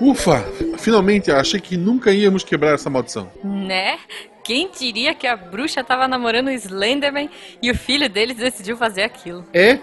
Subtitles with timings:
[0.00, 0.44] Ufa!
[0.78, 3.30] Finalmente, achei que nunca íamos quebrar essa maldição.
[3.42, 3.98] Né?
[4.44, 7.28] Quem diria que a bruxa tava namorando o Slenderman
[7.60, 9.44] e o filho deles decidiu fazer aquilo?
[9.52, 9.78] É,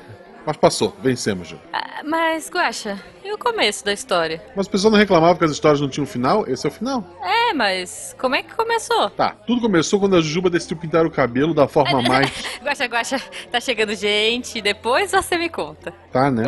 [0.45, 1.57] mas passou, vencemos já.
[1.73, 4.41] Ah, mas, Guaxa, e o começo da história?
[4.55, 6.47] Mas o pessoal não reclamava que as histórias não tinham final?
[6.47, 7.03] Esse é o final.
[7.21, 9.09] É, mas como é que começou?
[9.09, 12.31] Tá, tudo começou quando a Jujuba decidiu pintar o cabelo da forma mais.
[12.63, 13.21] Guaxa, Guaxa,
[13.51, 15.91] tá chegando gente, depois você me conta.
[16.11, 16.45] Tá, né?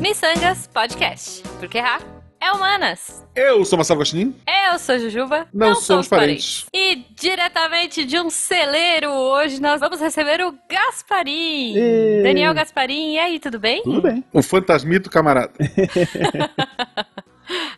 [0.00, 1.42] Missangas Podcast.
[1.58, 2.00] Porque errar
[2.40, 3.24] é humanas.
[3.34, 4.34] Eu sou Marcelo Guaxinim.
[4.72, 5.46] Eu sou Jujuba.
[5.52, 6.66] Não somos parentes.
[6.72, 11.74] E diretamente de um celeiro, hoje nós vamos receber o Gasparim.
[11.76, 12.22] Ê.
[12.22, 13.82] Daniel Gasparim, e aí, tudo bem?
[13.82, 14.24] Tudo bem.
[14.32, 15.52] O fantasmito camarada.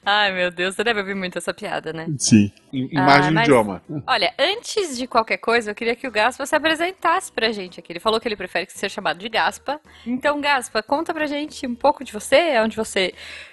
[0.05, 2.07] Ai, meu Deus, você deve ouvir muito essa piada, né?
[2.19, 2.51] Sim.
[2.73, 3.83] Em imagem Ah, e mas- idioma.
[4.07, 7.93] Olha, antes de qualquer coisa, eu queria que o Gaspa se apresentasse pra gente aqui.
[7.93, 9.81] Ele falou que ele prefere ser chamado de Gaspa.
[10.07, 13.13] Então, Gaspa, conta pra gente um pouco de você, onde você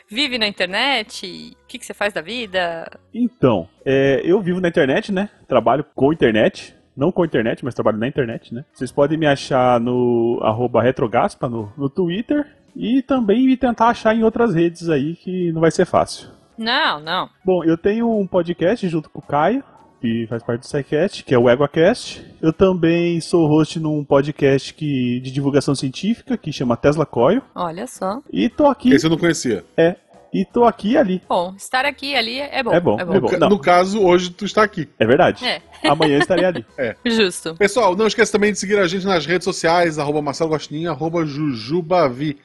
[0.10, 2.90] vive na internet, o que, que você faz da vida.
[3.14, 5.30] Então, é, eu vivo na internet, né?
[5.48, 6.76] Trabalho com internet.
[6.96, 8.66] Não com internet, mas trabalho na internet, né?
[8.74, 12.57] Vocês podem me achar no arroba retrogaspa no, no Twitter.
[12.78, 16.28] E também me tentar achar em outras redes aí, que não vai ser fácil.
[16.58, 17.30] Não, não.
[17.44, 19.64] Bom, eu tenho um podcast junto com o Caio,
[20.00, 22.24] que faz parte do SciCast, que é o EguaCast.
[22.42, 27.42] Eu também sou host num podcast que, de divulgação científica, que chama Tesla Coil.
[27.56, 28.22] Olha só.
[28.32, 29.64] E tô aqui, Esse eu não conhecia.
[29.76, 29.96] é,
[30.34, 31.22] e tô aqui e ali.
[31.28, 32.72] Bom, estar aqui e ali é bom.
[32.74, 33.28] É bom, É é bom.
[33.28, 33.50] Ca- não.
[33.50, 34.88] No caso, hoje tu está aqui.
[35.00, 35.44] É verdade.
[35.46, 35.62] É.
[35.90, 36.66] Amanhã estarei ali.
[37.06, 37.56] Justo.
[37.56, 41.26] Pessoal, não esqueça também de seguir a gente nas redes sociais, arroba Marcelo Gostinho, arroba
[41.26, 42.38] Jujubavi.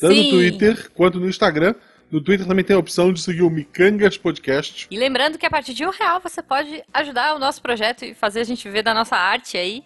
[0.00, 0.30] Tanto no Sim.
[0.30, 1.74] Twitter quanto no Instagram.
[2.10, 4.86] No Twitter também tem a opção de seguir o Micangas Podcast.
[4.90, 8.14] E lembrando que a partir de um real você pode ajudar o nosso projeto e
[8.14, 9.84] fazer a gente ver da nossa arte aí.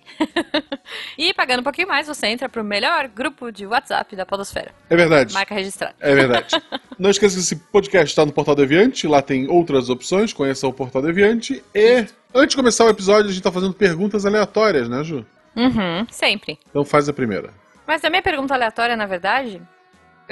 [1.18, 4.72] e pagando um pouquinho mais, você entra pro melhor grupo de WhatsApp da Podosfera.
[4.88, 5.34] É verdade.
[5.34, 5.96] Marca registrada.
[5.98, 6.62] É verdade.
[6.96, 10.72] Não esqueça que esse podcast está no Portal Deviante, lá tem outras opções, conheça o
[10.72, 11.60] Portal Deviante.
[11.74, 15.26] E antes de começar o episódio, a gente está fazendo perguntas aleatórias, né, Ju?
[15.56, 16.56] Uhum, sempre.
[16.70, 17.50] Então faz a primeira.
[17.84, 19.60] Mas a minha pergunta aleatória, na verdade,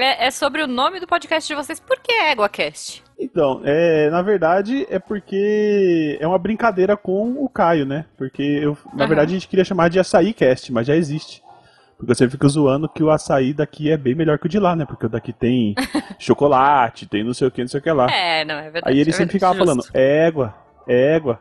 [0.04, 1.80] é, é sobre o nome do podcast de vocês.
[1.80, 3.02] Por que EguaCast?
[3.18, 8.06] Então, é, na verdade, é porque é uma brincadeira com o Caio, né?
[8.16, 9.08] Porque eu, na Aham.
[9.08, 11.42] verdade a gente queria chamar de Açaí Cast, mas já existe.
[12.00, 14.74] Porque você fica zoando que o açaí daqui é bem melhor que o de lá,
[14.74, 14.86] né?
[14.86, 15.74] Porque o daqui tem
[16.18, 18.10] chocolate, tem não sei o que, não sei o que lá.
[18.10, 18.88] É, não, é verdade.
[18.88, 19.94] Aí ele é sempre verdade, ficava falando, justo.
[19.94, 20.54] égua,
[20.88, 21.38] égua.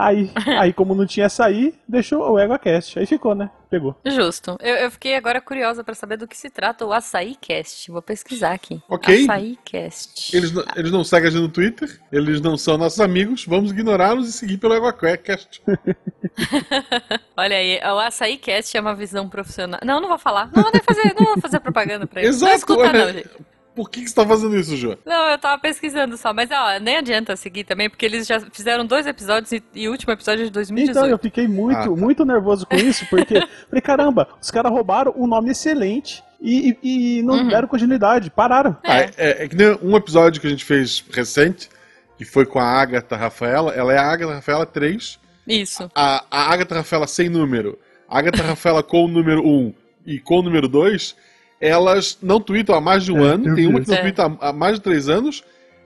[0.00, 2.96] Aí, aí como não tinha açaí, deixou o Égua Cast.
[3.00, 3.50] Aí ficou, né?
[3.68, 3.96] Pegou.
[4.06, 4.56] Justo.
[4.60, 7.90] Eu, eu fiquei agora curiosa pra saber do que se trata o Açaí Cast.
[7.90, 8.80] Vou pesquisar aqui.
[8.88, 9.24] Ok.
[9.24, 10.34] Açaí Cast.
[10.34, 13.72] Eles, não- eles não seguem a gente no Twitter, eles não são nossos amigos, vamos
[13.72, 15.60] ignorá-los e seguir pelo EguaCast.
[17.36, 19.80] Olha aí, o Açaí Cast é uma visão profissional.
[19.84, 20.50] Não, não vou falar.
[20.54, 22.30] Não vou nem fazer, não vou fazer propaganda pra ele.
[22.30, 22.54] Não Exato.
[22.54, 22.92] escuta, é.
[22.92, 23.30] não, gente.
[23.78, 24.98] Por que, que você tá fazendo isso, Ju?
[25.06, 28.84] Não, eu tava pesquisando só, mas ó, nem adianta seguir também, porque eles já fizeram
[28.84, 30.98] dois episódios e, e o último episódio é de 2018.
[30.98, 31.90] Então, eu fiquei muito, Ah, tá.
[31.90, 33.34] muito nervoso com isso, porque
[33.70, 37.48] falei, caramba, os caras roubaram um nome excelente e, e- e não Uhum.
[37.48, 38.76] deram continuidade, pararam.
[38.84, 39.12] Ah, é,
[39.44, 41.68] é que nem um episódio que a gente fez recente,
[42.16, 45.88] que foi com a Agatha Rafaela, ela é a Agatha Rafaela 3, Isso.
[45.94, 47.78] a, a Agatha Rafaela sem número,
[48.08, 49.72] a Agatha Rafaela com o número 1
[50.04, 51.14] e com o número 2,
[51.60, 54.02] elas não tweetam há mais de um É, ano, tem uma que não isso.
[54.02, 55.42] twitta há, há mais de três anos,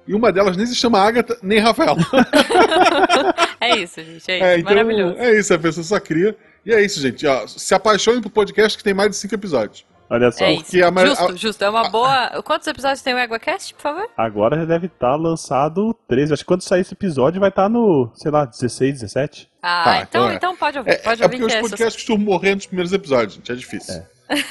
[0.06, 1.96] e uma delas nem se chama Agatha nem Rafaela.
[3.60, 4.28] É isso, gente.
[4.30, 4.44] É isso.
[4.44, 5.14] É, então, Maravilhoso.
[5.18, 6.36] é isso, a pessoa só cria.
[6.66, 7.24] E é isso, gente.
[7.26, 9.84] Ó, se apaixone pro podcast que tem mais de cinco episódios.
[10.10, 10.64] Olha só, É isso.
[10.64, 11.64] porque a Justo, justo.
[11.64, 12.42] É uma boa.
[12.42, 14.08] Quantos episódios tem o EguaCast, por favor?
[14.16, 16.32] agora já deve estar lançado 13.
[16.32, 19.48] Acho que quando sair esse episódio vai estar no, sei lá, 16, 17.
[19.62, 20.34] Ah, Tá, então, então é.
[20.34, 20.90] então pode ouvir.
[20.90, 23.52] É, pode é ouvir porque os que é podcasts costumam morrer nos primeiros episódios, gente.
[23.52, 24.02] É difícil.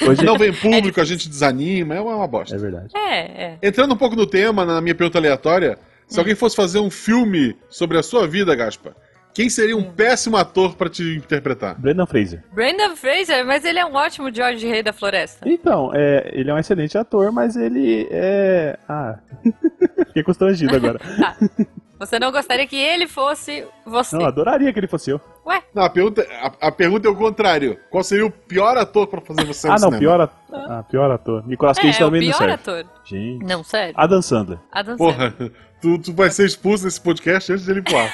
[0.08, 1.02] Hoje Não vem público, difícil.
[1.04, 2.56] a gente desanima, é uma bosta.
[2.56, 2.88] é verdade.
[2.96, 3.58] É, é.
[3.62, 5.78] Entrando um pouco no tema, na minha pergunta aleatória,
[6.08, 6.22] se Hum.
[6.22, 8.96] alguém fosse fazer um filme sobre a sua vida, Gaspa,
[9.34, 9.80] quem seria Hum.
[9.80, 11.80] um péssimo ator pra te interpretar?
[11.80, 12.44] Brendan Fraser.
[12.52, 15.48] Brendan Fraser, mas ele é um ótimo George Rei da Floresta.
[15.48, 18.78] Então, é, ele é um excelente ator, mas ele é.
[18.88, 19.18] Ah.
[20.08, 21.00] Fiquei constrangido agora.
[21.18, 22.08] Tá.
[22.08, 24.18] Você não gostaria que ele fosse você?
[24.18, 25.22] Não, adoraria que ele fosse eu.
[25.46, 25.62] Ué?
[25.72, 27.78] Não, a pergunta, a, a pergunta é o contrário.
[27.92, 30.00] Qual seria o pior ator pra fazer você no Ah, não, cinema?
[30.00, 30.38] pior ator.
[30.72, 31.48] Ah, pior ator.
[31.48, 32.54] Nicolas Cage É, é o também não pior serve.
[32.56, 32.86] ator.
[33.06, 33.46] Gente.
[33.46, 33.94] Não, sério.
[33.96, 34.58] Adam Sandler.
[34.72, 35.32] Adam Sandler.
[35.32, 38.12] Porra, tu, tu vai ser expulso desse podcast antes dele ir pro ar.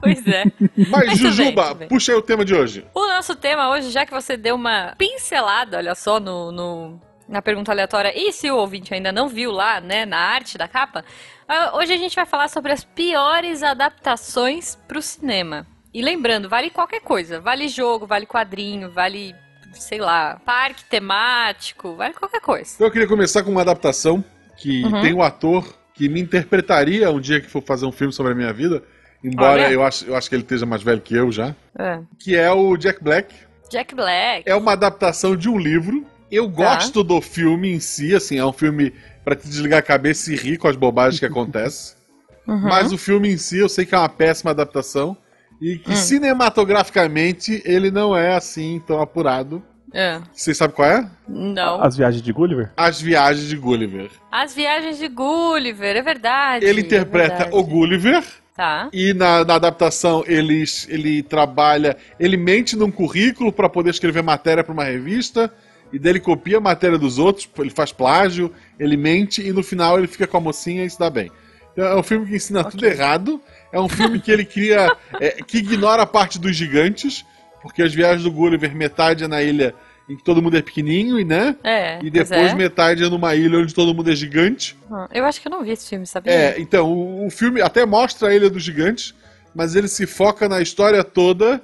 [0.00, 0.44] Pois é.
[0.76, 2.84] Mas, Mas Jujuba, bem, puxa aí o tema de hoje.
[2.94, 7.40] O nosso tema hoje, já que você deu uma pincelada, olha só, no, no- na
[7.40, 11.04] pergunta aleatória, e se o ouvinte ainda não viu lá, né, na arte da capa,
[11.48, 15.66] ah, hoje a gente vai falar sobre as piores adaptações pro cinema.
[15.92, 17.40] E lembrando, vale qualquer coisa.
[17.40, 19.34] Vale jogo, vale quadrinho, vale
[19.72, 22.72] sei lá, parque temático, vale qualquer coisa.
[22.74, 24.24] Então eu queria começar com uma adaptação
[24.56, 25.00] que Uhum.
[25.00, 25.64] tem um ator
[25.94, 28.82] que me interpretaria um dia que for fazer um filme sobre a minha vida,
[29.22, 29.72] embora Olha.
[29.72, 32.00] eu acho, eu acho que ele esteja mais velho que eu já, É.
[32.18, 33.34] que é o Jack Black.
[33.70, 34.42] Jack Black.
[34.48, 36.04] É uma adaptação de um livro.
[36.30, 36.52] Eu Tá.
[36.76, 38.92] gosto do filme em si, assim, é um filme
[39.24, 41.98] pra te desligar a cabeça e rir com as bobagens que acontecem.
[42.48, 42.58] Uhum.
[42.62, 45.16] Mas o filme em si eu sei que é uma péssima adaptação
[45.60, 45.96] e que Hum.
[45.96, 49.62] cinematograficamente ele não é assim tão apurado.
[49.92, 50.20] É.
[50.32, 51.08] Vocês sabem qual é?
[51.28, 51.82] Não.
[51.82, 52.70] As viagens de Gulliver?
[52.76, 54.08] As Viagens de Gulliver.
[54.30, 56.64] As viagens de Gulliver, é verdade.
[56.64, 57.56] Ele é interpreta verdade.
[57.56, 58.24] o Gulliver
[58.56, 58.90] Tá.
[58.92, 64.62] e na, na adaptação ele, ele trabalha, ele mente num currículo para poder escrever matéria
[64.62, 65.50] para uma revista
[65.92, 69.62] e daí ele copia a matéria dos outros, ele faz plágio, ele mente e no
[69.62, 71.30] final ele fica com a mocinha e se dá bem.
[71.72, 73.40] Então, é um filme que ensina tudo errado.
[73.72, 77.24] É um filme que ele cria, é, que ignora a parte dos gigantes,
[77.62, 79.74] porque as viagens do Gulliver metade é na ilha
[80.10, 81.56] em que todo mundo é pequenininho, e né?
[81.62, 81.96] É.
[82.02, 82.54] E pois depois é.
[82.54, 84.76] metade é numa ilha onde todo mundo é gigante.
[84.90, 86.32] Ah, Eu acho que eu não vi esse filme, sabia?
[86.32, 89.14] É, então, o, o filme até mostra a Ilha dos Gigantes,
[89.54, 91.60] mas ele se foca na história toda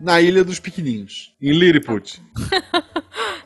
[0.00, 2.22] na Ilha dos Pequeninhos, em Lilliput.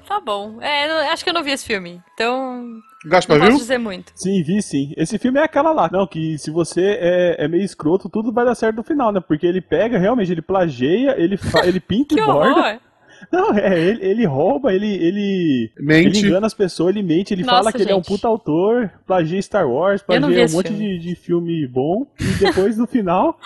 [0.06, 0.60] Tá bom.
[0.60, 1.98] É, eu acho que eu não vi esse filme.
[2.12, 2.66] Então,
[3.06, 3.62] Gaspar não posso viu?
[3.62, 4.12] dizer muito.
[4.14, 4.92] Sim, vi sim.
[4.94, 5.88] Esse filme é aquela lá.
[5.90, 9.20] Não, que se você é, é meio escroto, tudo vai dar certo no final, né?
[9.26, 12.50] Porque ele pega, realmente, ele plageia, ele, fa- ele pinta Que e borda.
[12.60, 12.80] horror!
[13.30, 16.18] Não, é, ele, ele rouba, ele, ele, Mente.
[16.18, 18.08] ele engana as pessoas, ele mente, ele Nossa, fala que ele é um gente.
[18.08, 20.98] puta autor, plagia Star Wars, plagia um monte filme.
[20.98, 23.38] de, de filme bom, e depois no final.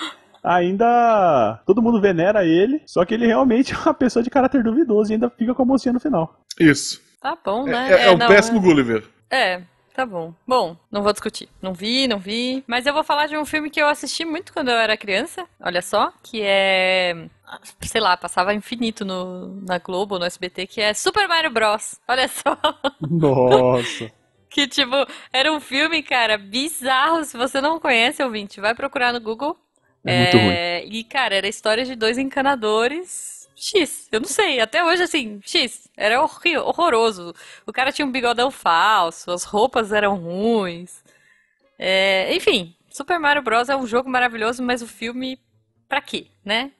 [0.42, 5.10] Ainda todo mundo venera ele, só que ele realmente é uma pessoa de caráter duvidoso
[5.10, 6.40] e ainda fica com a mocinha no final.
[6.60, 7.00] Isso.
[7.20, 7.88] Tá bom, É, né?
[7.92, 9.04] é- é um não, péssimo é- Gulliver.
[9.28, 9.60] É,
[9.96, 10.34] tá bom.
[10.46, 11.48] Bom, não vou discutir.
[11.62, 12.62] Não vi, não vi.
[12.66, 15.46] Mas eu vou falar de um filme que eu assisti muito quando eu era criança.
[15.58, 16.12] Olha só.
[16.22, 17.28] Que é.
[17.80, 21.98] Sei lá, passava infinito no, na Globo, no SBT, que é Super Mario Bros.
[22.06, 22.58] Olha só.
[23.00, 24.12] Nossa.
[24.50, 24.94] Que, tipo,
[25.32, 27.24] era um filme, cara, bizarro.
[27.24, 29.56] Se você não conhece, ouvinte, vai procurar no Google.
[30.04, 30.98] É muito ruim.
[30.98, 33.35] E, cara, era a história de dois encanadores.
[33.56, 37.34] X, eu não sei, até hoje assim, X, era horri- horroroso.
[37.66, 41.02] O cara tinha um bigodão falso, as roupas eram ruins.
[41.78, 43.68] É, enfim, Super Mario Bros.
[43.68, 45.40] é um jogo maravilhoso, mas o filme,
[45.88, 46.70] pra quê, né?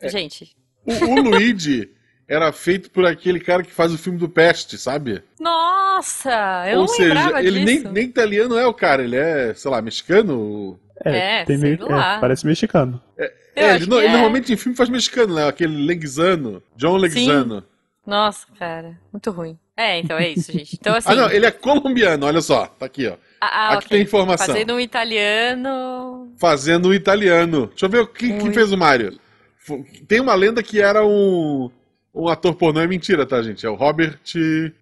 [0.00, 0.08] É.
[0.10, 0.54] Gente,
[0.84, 1.90] O, o Luigi
[2.28, 5.22] era feito por aquele cara que faz o filme do Peste, sabe?
[5.40, 7.90] nossa, eu Ou não seja, lembrava ele disso.
[7.90, 10.78] nem italiano é o cara, ele é, sei lá, mexicano.
[11.04, 12.16] É, tem sei meio, lá.
[12.16, 13.00] é, parece mexicano.
[13.16, 13.26] Eu
[13.56, 14.12] É, acho ele, que ele é.
[14.12, 15.46] normalmente em filme faz mexicano, né?
[15.48, 17.64] Aquele Leguizano, John Leguizano.
[18.06, 19.58] Nossa, cara, muito ruim.
[19.76, 20.76] É, então é isso, gente.
[20.80, 23.14] Então assim, Ah, não, ele é colombiano, olha só, tá aqui, ó.
[23.40, 23.88] ah, ah, aqui ok.
[23.88, 24.46] tem informação.
[24.46, 26.32] Fazendo um italiano.
[26.38, 27.66] fazendo o italiano.
[27.68, 28.54] Deixa eu ver quem, quem Ui.
[28.54, 29.18] fez o Mario.
[30.06, 31.70] Tem uma lenda que era um,
[32.14, 33.66] um ator pornô, é mentira, tá, gente?
[33.66, 34.18] É o Robert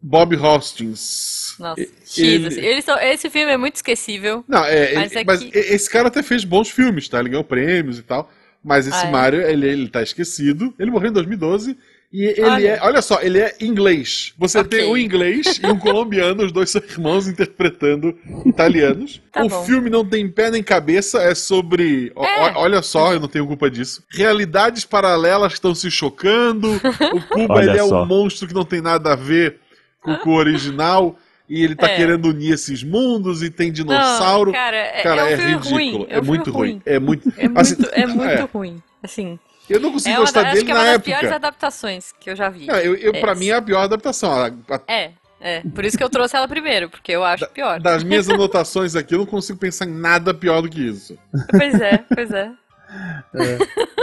[0.02, 1.44] Bob Hostings.
[1.58, 1.80] Nossa,
[2.18, 2.60] ele- assim.
[2.60, 4.44] Eles são- esse filme é muito esquecível.
[4.48, 7.20] Não, é, Mas ele- é mas que- esse cara até fez bons filmes, tá?
[7.20, 8.30] Ele ganhou prêmios e tal.
[8.62, 9.10] Mas esse Ah, é?
[9.10, 10.72] Mario, ele, ele tá esquecido.
[10.78, 11.76] Ele morreu em 2012.
[12.10, 12.68] E ele Olha.
[12.68, 14.32] é, olha só, ele é inglês.
[14.38, 14.78] Você Ok.
[14.78, 18.16] tem um inglês e um colombiano, os dois são irmãos interpretando
[18.46, 19.20] italianos.
[19.32, 19.64] Tá o bom.
[19.64, 22.12] filme não tem pé nem cabeça, é sobre.
[22.16, 22.40] É.
[22.40, 24.02] ó- olha só, eu não tenho culpa disso.
[24.08, 26.70] Realidades paralelas estão se chocando.
[27.12, 28.02] O Cuba ele é só.
[28.04, 29.56] um monstro que não tem nada a ver
[30.00, 31.18] com o original.
[31.49, 31.96] E ele tá É.
[31.96, 34.51] querendo unir esses mundos e tem dinossauro.
[34.51, 35.70] Não, cara, é, Cara, é um é, ridículo.
[35.74, 36.06] ruim.
[36.08, 36.82] É, um muito filme ruim.
[36.86, 37.32] É muito.
[37.36, 38.41] É muito, assim, é muito é.
[38.53, 38.82] ruim.
[39.03, 41.22] Assim, Eu não consigo é gostar da- acho dele que é uma na das piores
[41.24, 41.36] época.
[41.36, 42.67] adaptações que eu já vi.
[42.67, 43.34] Não, eu, eu, pra É.
[43.34, 44.32] mim é a pior adaptação.
[44.32, 45.10] A- a- É,
[45.41, 45.60] é.
[45.74, 47.79] Por isso que eu trouxe ela primeiro, porque eu acho pior.
[47.79, 51.19] das minhas anotações aqui, eu não consigo pensar em nada pior do que isso.
[51.51, 52.51] Pois é, pois é.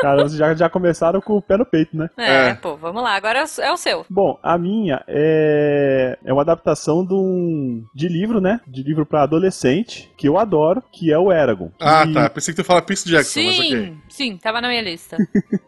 [0.02, 2.10] Cara, vocês já, já começaram com o pé no peito, né?
[2.18, 2.54] É, É.
[2.56, 3.16] pô, vamos lá.
[3.16, 4.06] Agora é o- é seu.
[4.10, 8.60] Bom, a minha é, é uma adaptação de, um, de livro, né?
[8.68, 11.70] De livro pra adolescente, que eu adoro, que é o Eragon.
[11.80, 12.30] Ah, E- tá.
[12.30, 13.70] Pensei que tu ia falar Percy Jackson, mas ok.
[13.70, 15.18] Sim, sim, tava na minha lista.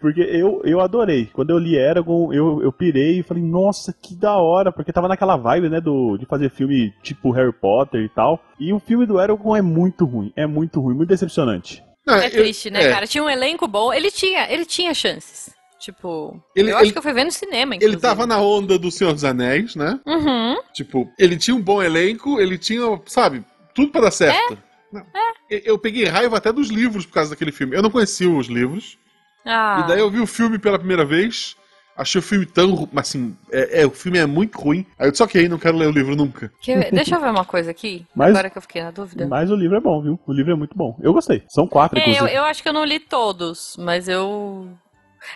[0.00, 1.26] Porque eu, eu adorei.
[1.32, 5.08] Quando eu li Eragon, eu, eu pirei e falei, nossa, que da hora, porque tava
[5.08, 8.40] naquela vibe, né, do, de fazer filme tipo Harry Potter e tal.
[8.58, 11.82] E o filme do Eragon é muito ruim, é muito ruim, muito decepcionante.
[12.08, 13.06] Não, É eu- triste, né, é, cara?
[13.06, 13.92] Tinha um elenco bom.
[13.92, 15.50] Ele tinha, ele tinha chances.
[15.78, 18.02] Tipo, Ele- eu acho ele- que eu fui ver no cinema, Ele inclusive.
[18.02, 20.00] tava na onda do Senhor dos Anéis, né?
[20.04, 20.56] Uhum.
[20.74, 24.58] Tipo, ele tinha um bom elenco, ele tinha, sabe, tudo pra dar certo.
[24.92, 25.06] Não.
[25.48, 27.76] Eu- Eu peguei raiva até dos livros por causa daquele filme.
[27.76, 28.98] Eu não conhecia os livros.
[29.46, 31.56] Ah, E daí eu vi o filme pela primeira vez.
[31.98, 32.88] Achei o filme tão.
[32.94, 34.86] Assim, é, é, o filme é muito ruim.
[34.98, 36.50] Aí eu disse, ok, não quero ler o livro nunca.
[36.62, 39.26] que- deixa eu ver uma coisa aqui, Mas- agora que eu fiquei na dúvida.
[39.26, 40.20] Mas o livro é bom, viu?
[40.24, 40.96] O livro é muito bom.
[41.02, 41.42] Eu gostei.
[41.48, 44.70] São quatro, É, eu, eu acho que eu não li todos, mas eu.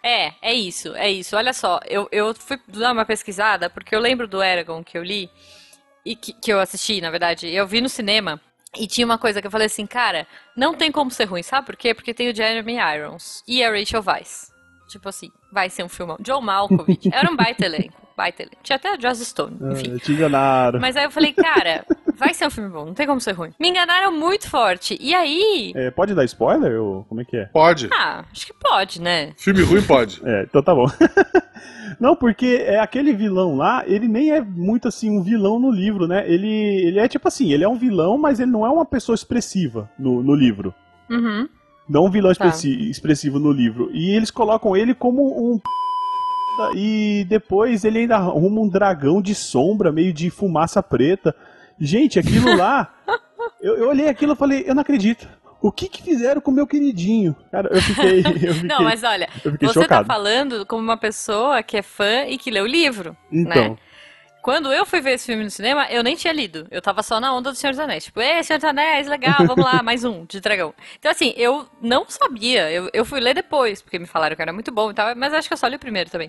[0.03, 1.37] É, é isso, é isso.
[1.37, 5.03] Olha só, eu, eu fui dar uma pesquisada, porque eu lembro do Eragon que eu
[5.03, 5.29] li,
[6.07, 7.49] e que, que eu assisti, na verdade.
[7.53, 8.41] Eu vi no cinema,
[8.79, 10.27] e tinha uma coisa que eu falei assim, cara,
[10.57, 11.93] não tem como ser ruim, sabe por quê?
[11.93, 14.52] Porque tem o Jeremy Irons e a Rachel Weisz.
[14.93, 16.19] Tipo assim, vai ser um filmão.
[16.21, 18.59] John Malkovich, era um baita elenco, baita elenco.
[18.63, 19.97] Tinha até o Joss Stone, enfim.
[19.97, 20.79] É, te enganaram.
[20.79, 23.55] Mas aí eu falei, cara, vai ser um filme bom, não tem como ser ruim.
[23.59, 24.99] Me enganaram muito forte.
[25.01, 25.73] E aí.
[25.75, 27.47] É, pode dar spoiler ou como é que é?
[27.47, 27.89] Pode.
[27.91, 29.33] Ah, acho que pode, né?
[29.39, 30.21] Filme ruim pode.
[30.27, 30.85] É, então tá bom.
[31.99, 36.07] Não, porque é aquele vilão lá, ele nem é muito assim um vilão no livro,
[36.07, 36.31] né?
[36.31, 39.15] Ele, ele é tipo assim, ele é um vilão, mas ele não é uma pessoa
[39.15, 40.75] expressiva no, no livro.
[41.09, 41.49] Uhum.
[41.89, 42.47] Não um vilão Tá.
[42.47, 43.91] expressi- expressivo no livro.
[43.93, 45.23] E eles colocam ele como
[45.53, 45.61] um
[46.77, 51.35] e depois ele ainda arruma um dragão de sombra, meio de fumaça preta.
[51.81, 52.93] Gente, aquilo lá,
[53.61, 55.27] eu, eu olhei aquilo e falei, eu não acredito.
[55.63, 57.35] O que que fizeram com o meu queridinho?
[57.51, 59.29] Cara, eu fiquei, eu fiquei, Não, mas olha,
[59.61, 59.89] você chocado.
[59.89, 63.17] tá falando como uma pessoa que é fã e que lê o livro.
[63.31, 63.77] Então, né?
[64.43, 66.67] Quando eu fui ver esse filme no cinema, eu nem tinha lido.
[66.71, 68.05] Eu tava só na onda do Senhor dos Anéis.
[68.05, 70.75] Tipo, ei, Senhor dos Anéis, legal, vamos lá, mais um, de dragão.
[70.99, 72.69] Então, assim, eu não sabia.
[72.71, 75.33] Eu, eu fui ler depois, porque me falaram que era muito bom e tal, mas
[75.33, 76.29] acho que eu só li o primeiro também.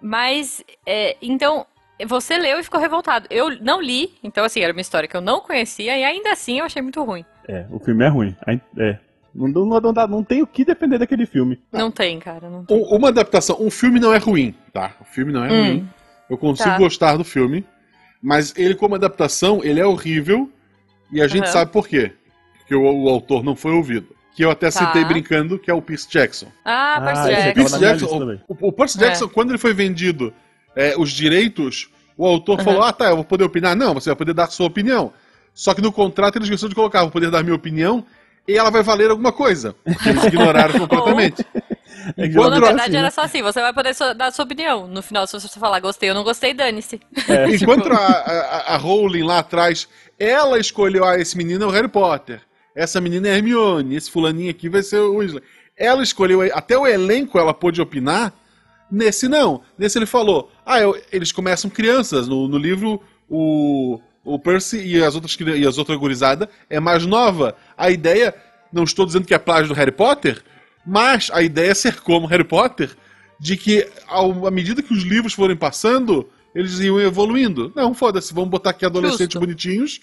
[0.00, 1.66] Mas, é, então,
[2.06, 3.26] você leu e ficou revoltado.
[3.30, 6.58] Eu não li, então, assim, era uma história que eu não conhecia e ainda assim
[6.60, 7.24] eu achei muito ruim.
[7.48, 8.36] é, o filme é ruim.
[8.78, 8.98] É.
[9.34, 11.60] Não, não, não, dá- não tem o que defender daquele filme.
[11.72, 12.76] Não tem, cara, não tem.
[12.78, 13.56] Um- Uma adaptação.
[13.60, 14.92] Um filme não é ruim, tá?
[15.00, 15.62] O filme não é Hum.
[15.64, 15.88] ruim.
[16.28, 16.78] Eu consigo Tá.
[16.78, 17.64] gostar do filme.
[18.22, 20.50] Mas ele, como adaptação, ele é horrível.
[21.12, 21.52] E a gente Aham.
[21.52, 22.12] sabe por quê.
[22.58, 24.08] Porque o, o autor não foi ouvido.
[24.34, 24.86] Que eu até Tá.
[24.86, 26.46] citei brincando, que é o Percy Jackson.
[26.64, 27.78] Ah, Ah, Percy O Tava Jackson.
[27.78, 29.00] Jackson, o, o- o Percy É.
[29.06, 30.32] Jackson, quando ele foi vendido
[30.76, 32.64] é, os direitos, o autor Aham.
[32.64, 33.76] falou: Ah, tá, eu vou poder opinar.
[33.76, 35.12] Não, você vai poder dar sua opinião.
[35.52, 38.04] Só que no contrato ele esqueceu de colocar: vou poder dar minha opinião
[38.46, 39.74] e ela vai valer alguma coisa.
[39.84, 41.44] Porque Eles ignoraram completamente.
[42.16, 44.44] É que Ou, na verdade, assim, era só assim, você vai poder so- dar sua
[44.44, 44.86] opinião.
[44.86, 47.00] No final, se você falar gostei ou não gostei, dane-se.
[47.28, 51.66] É, Enquanto Tipo- a, a, a Rowling lá atrás, ela escolheu, ah, esse menino é
[51.66, 52.40] o Harry Potter,
[52.76, 55.42] essa menina é a Hermione, esse fulaninho aqui vai ser o Weasley.
[55.76, 58.32] Ela escolheu, até o elenco ela pôde opinar,
[58.90, 59.62] nesse não.
[59.78, 65.02] Nesse ele falou, ah, eu- eles começam crianças, no, no livro o, o Percy e
[65.02, 67.56] as outras e as outras gurizada é mais nova.
[67.76, 68.34] A ideia,
[68.72, 70.42] não estou dizendo que é plágio do Harry Potter,
[70.86, 72.90] mas a ideia é ser como Harry Potter,
[73.38, 77.72] de que ao, à medida que os livros forem passando, eles iam evoluindo.
[77.74, 79.40] Não, foda-se, vamos botar aqui adolescentes Justo.
[79.40, 80.00] bonitinhos.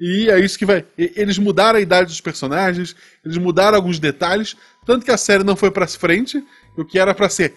[0.00, 0.84] E é isso que vai.
[0.98, 5.54] Eles mudaram a idade dos personagens, eles mudaram alguns detalhes, tanto que a série não
[5.54, 6.44] foi pra frente,
[6.76, 7.54] o que era pra ser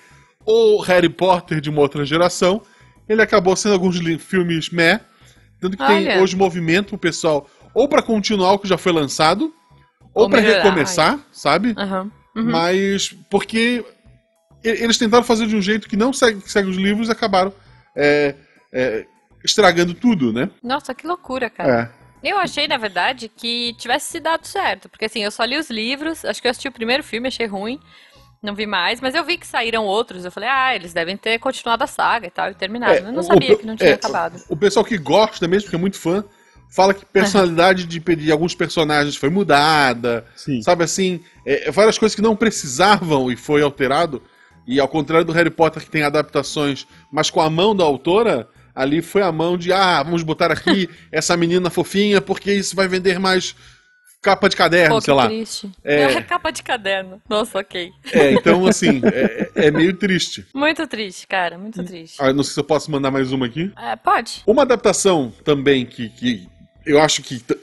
[0.47, 2.61] o Harry Potter de uma outra geração,
[3.07, 5.01] ele acabou sendo alguns filmes meh,
[5.59, 6.21] tanto que tem Olha.
[6.21, 9.53] hoje movimento o pessoal ou pra continuar o que já foi lançado,
[10.13, 11.75] ou, Ou pra melhorar, recomeçar, sabe?
[11.77, 12.11] Aham.
[12.35, 12.51] Uhum.
[12.51, 13.85] Mas porque
[14.63, 17.53] eles tentaram fazer de um jeito que não segue, que segue os livros e acabaram
[17.95, 18.35] é,
[18.73, 19.05] é,
[19.43, 20.49] estragando tudo, né?
[20.63, 21.93] Nossa, que loucura, cara.
[21.93, 22.29] É.
[22.29, 24.89] Eu achei, na verdade, que tivesse se dado certo.
[24.89, 27.45] Porque assim, eu só li os livros, acho que eu assisti o primeiro filme, achei
[27.45, 27.79] ruim.
[28.41, 30.23] Não vi mais, mas eu vi que saíram outros.
[30.23, 32.93] Eu falei, ah, eles devem ter continuado a saga e tal, e terminado.
[32.93, 34.41] É, eu não o- sabia o- que não tinha é, acabado.
[34.47, 36.23] O pessoal que gosta mesmo, porque é muito fã,
[36.69, 40.61] fala que personalidade de, de alguns personagens foi mudada, Sim.
[40.61, 44.21] sabe assim, é, várias coisas que não precisavam e foi alterado.
[44.67, 48.49] E ao contrário do Harry Potter que tem adaptações, mas com a mão da autora,
[48.75, 52.87] ali foi a mão de ah, vamos botar aqui essa menina fofinha porque isso vai
[52.87, 53.55] vender mais
[54.27, 55.27] capa de caderno, Pô, sei lá.
[55.27, 55.71] triste.
[55.83, 56.21] É.
[56.23, 57.21] capa de caderno.
[57.29, 57.89] Nossa, ok.
[58.11, 60.45] É, então assim, é, é meio triste.
[60.53, 62.17] Muito triste, cara, muito triste.
[62.19, 63.71] Ah, não sei se eu posso mandar mais uma aqui.
[63.77, 64.43] É, pode.
[64.45, 66.47] Uma adaptação também que, que
[66.85, 67.39] eu acho que.
[67.39, 67.57] t-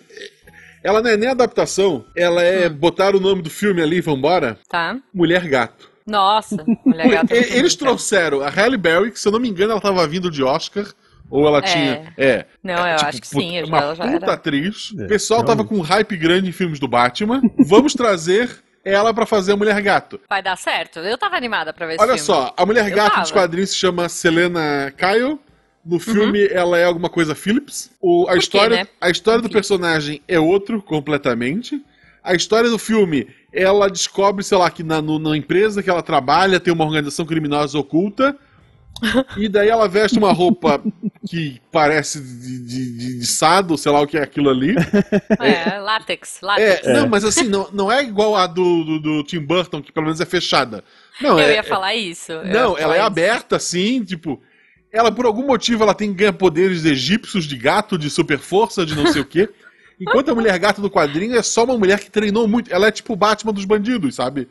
[0.83, 4.59] Ela não é nem adaptação, ela é botar o nome do filme ali, vambora.
[4.69, 4.97] Tá.
[5.13, 5.91] Mulher Gato.
[6.07, 7.07] Nossa, mulher.
[7.07, 10.07] E- muito Eles trouxeram a Halle Berry, que se eu não me engano ela tava
[10.07, 10.87] vindo de Oscar,
[11.31, 11.63] ou ela É.
[11.63, 12.13] tinha.
[12.17, 12.45] É.
[12.63, 13.63] Não, eu tipo, acho que sim.
[13.63, 14.33] Uma ela já puta era.
[14.35, 14.93] atriz.
[14.99, 17.41] É, o pessoal tava com um hype grande em filmes do Batman.
[17.67, 18.51] Vamos trazer
[18.85, 20.21] ela pra fazer a Mulher Gato.
[20.29, 20.99] Vai dar certo?
[20.99, 22.27] Eu tava animada pra ver esse Olha filme.
[22.27, 25.39] só, a Mulher Eu Gato dos quadrinhos se chama Selena Kyle.
[25.87, 27.91] No filme, ela é alguma coisa Phillips.
[28.01, 28.87] O, a, quê, história, né?
[29.01, 31.79] a história do personagem é outro completamente.
[32.23, 36.03] A história do filme, ela descobre, sei lá, que na, no- na empresa que ela
[36.03, 38.35] trabalha tem uma organização criminosa oculta.
[39.37, 40.83] E daí ela veste uma roupa
[41.29, 44.75] que parece de, de, de, sado, sei lá o que é aquilo ali.
[45.41, 46.87] É, látex, É, látex.
[46.87, 50.07] Não, mas assim, não, não é igual a do, do, do Tim Burton, que pelo
[50.07, 50.85] menos é fechada.
[51.21, 52.33] Não, eu é, ia falar isso.
[52.45, 53.07] não, ela é isso.
[53.07, 54.41] aberta, assim, tipo.
[54.93, 58.95] Ela, por algum motivo, ela tem ganha poderes egípcios de gato, de super força, de
[58.95, 59.49] não sei o quê.
[60.01, 62.73] Enquanto a mulher gato do quadrinho é só uma mulher que treinou muito.
[62.73, 64.49] Ela é tipo o Batman dos bandidos, sabe?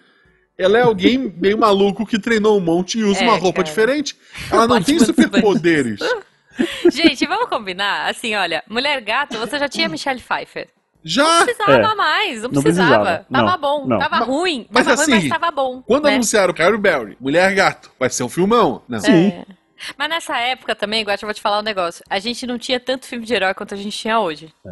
[0.58, 3.66] Ela é alguém meio maluco que treinou um monte e usa É, uma roupa cara.
[3.66, 4.16] diferente.
[4.52, 6.00] Ela não tem Batman superpoderes.
[6.92, 8.10] Gente, vamos combinar?
[8.10, 10.70] Assim, olha, Mulher Gato, você já tinha Michelle Pfeiffer.
[11.04, 11.96] Já Não precisava É.
[11.96, 12.90] mais, não Não precisava.
[12.96, 13.26] precisava.
[13.32, 14.00] Tava Não, bom, não.
[14.00, 14.68] tava Mas- ruim.
[14.70, 15.82] mas tava assim, ruim, mas tava bom.
[15.82, 16.14] Quando né?
[16.14, 18.84] anunciaram Carrie Berry, Mulher Gato, vai ser um filmão.
[18.88, 19.00] Não.
[19.00, 19.28] Sim.
[19.30, 19.46] É.
[19.98, 22.06] Mas nessa época também, Guacha, eu vou te falar um negócio.
[22.10, 24.54] A gente não tinha tanto filme de herói quanto a gente tinha hoje.
[24.66, 24.70] É.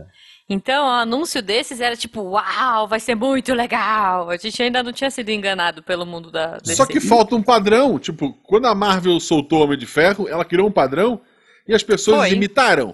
[0.53, 4.29] Então, o anúncio desses era tipo, uau, vai ser muito legal.
[4.29, 6.75] A gente ainda não tinha sido enganado pelo mundo da DC.
[6.75, 7.97] Só que falta um padrão.
[7.97, 11.21] Tipo, quando a Marvel soltou o Homem de Ferro, ela criou um padrão
[11.65, 12.31] e as pessoas Foi.
[12.33, 12.93] imitaram.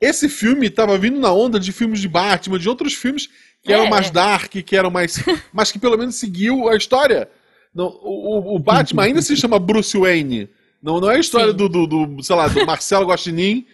[0.00, 3.28] Esse filme tava vindo na onda de filmes de Batman, de outros filmes
[3.62, 3.90] que eram É.
[3.90, 5.22] mais dark, que eram mais.
[5.54, 7.28] mas que pelo menos seguiu a história.
[7.72, 10.48] Não, o, o- Batman ainda se chama Bruce Wayne.
[10.82, 13.64] Não, não é a história do, do, do, sei lá, do Marcelo Guaxinim,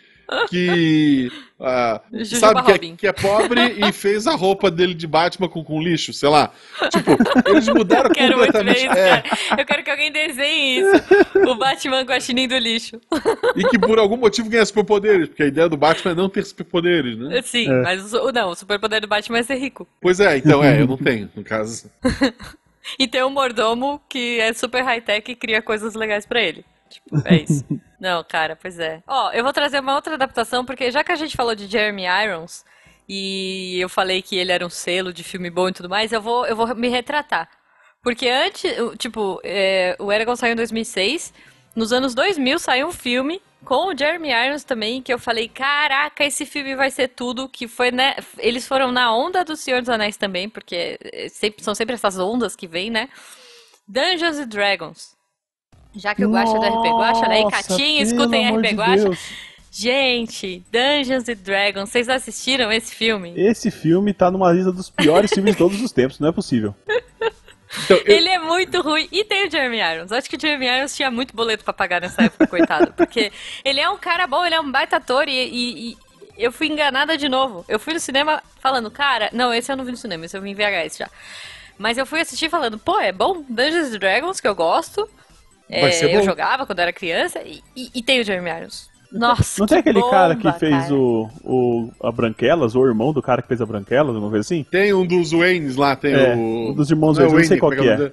[0.49, 1.31] que.
[1.61, 2.97] ah, sabe, que é, Robin.
[2.97, 6.51] que é pobre e fez a roupa dele de Batman com, com lixo, sei lá.
[6.91, 7.17] Tipo,
[7.49, 8.87] eles mudaram Quero muito ver completamente.
[8.87, 9.61] isso, é, cara.
[9.61, 11.49] Eu quero que alguém desenhe isso.
[11.51, 13.01] O Batman Guaxinim do lixo.
[13.57, 16.45] E que por algum motivo ganha superpoderes, porque a ideia do Batman é não ter
[16.45, 17.43] superpoderes, né?
[17.43, 17.83] Sim, É.
[17.83, 19.87] mas o, não, o superpoder do Batman é ser rico.
[20.01, 21.91] Pois é, então é, eu não tenho, no caso.
[22.99, 26.65] E tem um mordomo que é super high-tech e cria coisas legais pra ele.
[26.93, 27.65] Tipo, é isso.
[28.01, 29.03] Não, cara, pois é.
[29.07, 32.05] Ó, eu vou trazer uma outra adaptação, porque já que a gente falou de Jeremy
[32.05, 32.65] Irons,
[33.09, 36.21] e eu falei que ele era um selo de filme bom e tudo mais, eu
[36.21, 37.49] vou, eu vou me retratar.
[38.03, 41.33] Porque antes, tipo, é, o Eragon saiu em 2006,
[41.77, 46.25] nos anos 2000 saiu um filme com o Jeremy Irons também, que eu falei, caraca,
[46.25, 49.89] esse filme vai ser tudo, que foi, né, eles foram na onda do Senhor dos
[49.89, 53.09] Anéis também, porque é, sempre- são sempre essas ondas que vêm, né?
[53.87, 55.17] Dungeons and Dragons.
[55.95, 57.41] Já que eu gosto do RP Guacha, né?
[57.43, 59.03] E Catinha, pelo escutem RP de Guacha.
[59.05, 59.19] Deus.
[59.75, 63.33] Gente, Dungeons and Dragons, vocês assistiram esse filme?
[63.37, 66.75] Esse filme tá numa lista dos piores filmes de todos os tempos, não é possível.
[67.85, 69.09] Então, eu, Ele é muito ruim.
[69.11, 70.13] E tem o Jeremy Irons.
[70.13, 72.93] Acho que o Jeremy Irons tinha muito boleto pra pagar nessa época, coitado.
[72.93, 73.33] Porque
[73.65, 75.97] ele é um cara bom, ele é um baita ator e, e- e
[76.37, 77.65] eu fui enganada de novo.
[77.67, 79.31] Eu fui no cinema falando, cara...
[79.33, 81.09] Não, esse eu não vi no cinema, esse eu vi em VHS já.
[81.79, 83.43] Mas eu fui assistir falando, pô, é bom?
[83.49, 85.09] Dungeons and Dragons, que eu gosto.
[85.81, 87.41] Vai É, eu jogava quando era criança.
[87.45, 88.91] E, e- e tem o Jeremy Irons.
[89.11, 90.95] Nossa, Não tem aquele cara que bomba, fez cara.
[90.95, 94.47] O, o a Branquelas, ou o irmão do cara que fez a Branquelas, uma vez
[94.47, 94.65] assim?
[94.71, 96.71] tem um dos Waynes lá, tem É, o.
[96.71, 98.03] um dos irmãos não é Waynes, eu não sei Wayne, qual que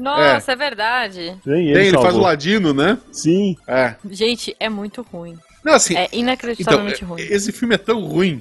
[0.00, 1.36] Nossa, é, verdade.
[1.44, 2.20] Nem ele, Tem, ele faz o.
[2.20, 2.98] Ladino, né?
[3.10, 3.56] Sim.
[3.66, 3.94] É.
[4.10, 5.36] Gente, é muito ruim.
[5.64, 5.96] Não, assim.
[5.96, 7.22] É então, inacreditavelmente ruim.
[7.22, 8.40] esse filme é tão ruim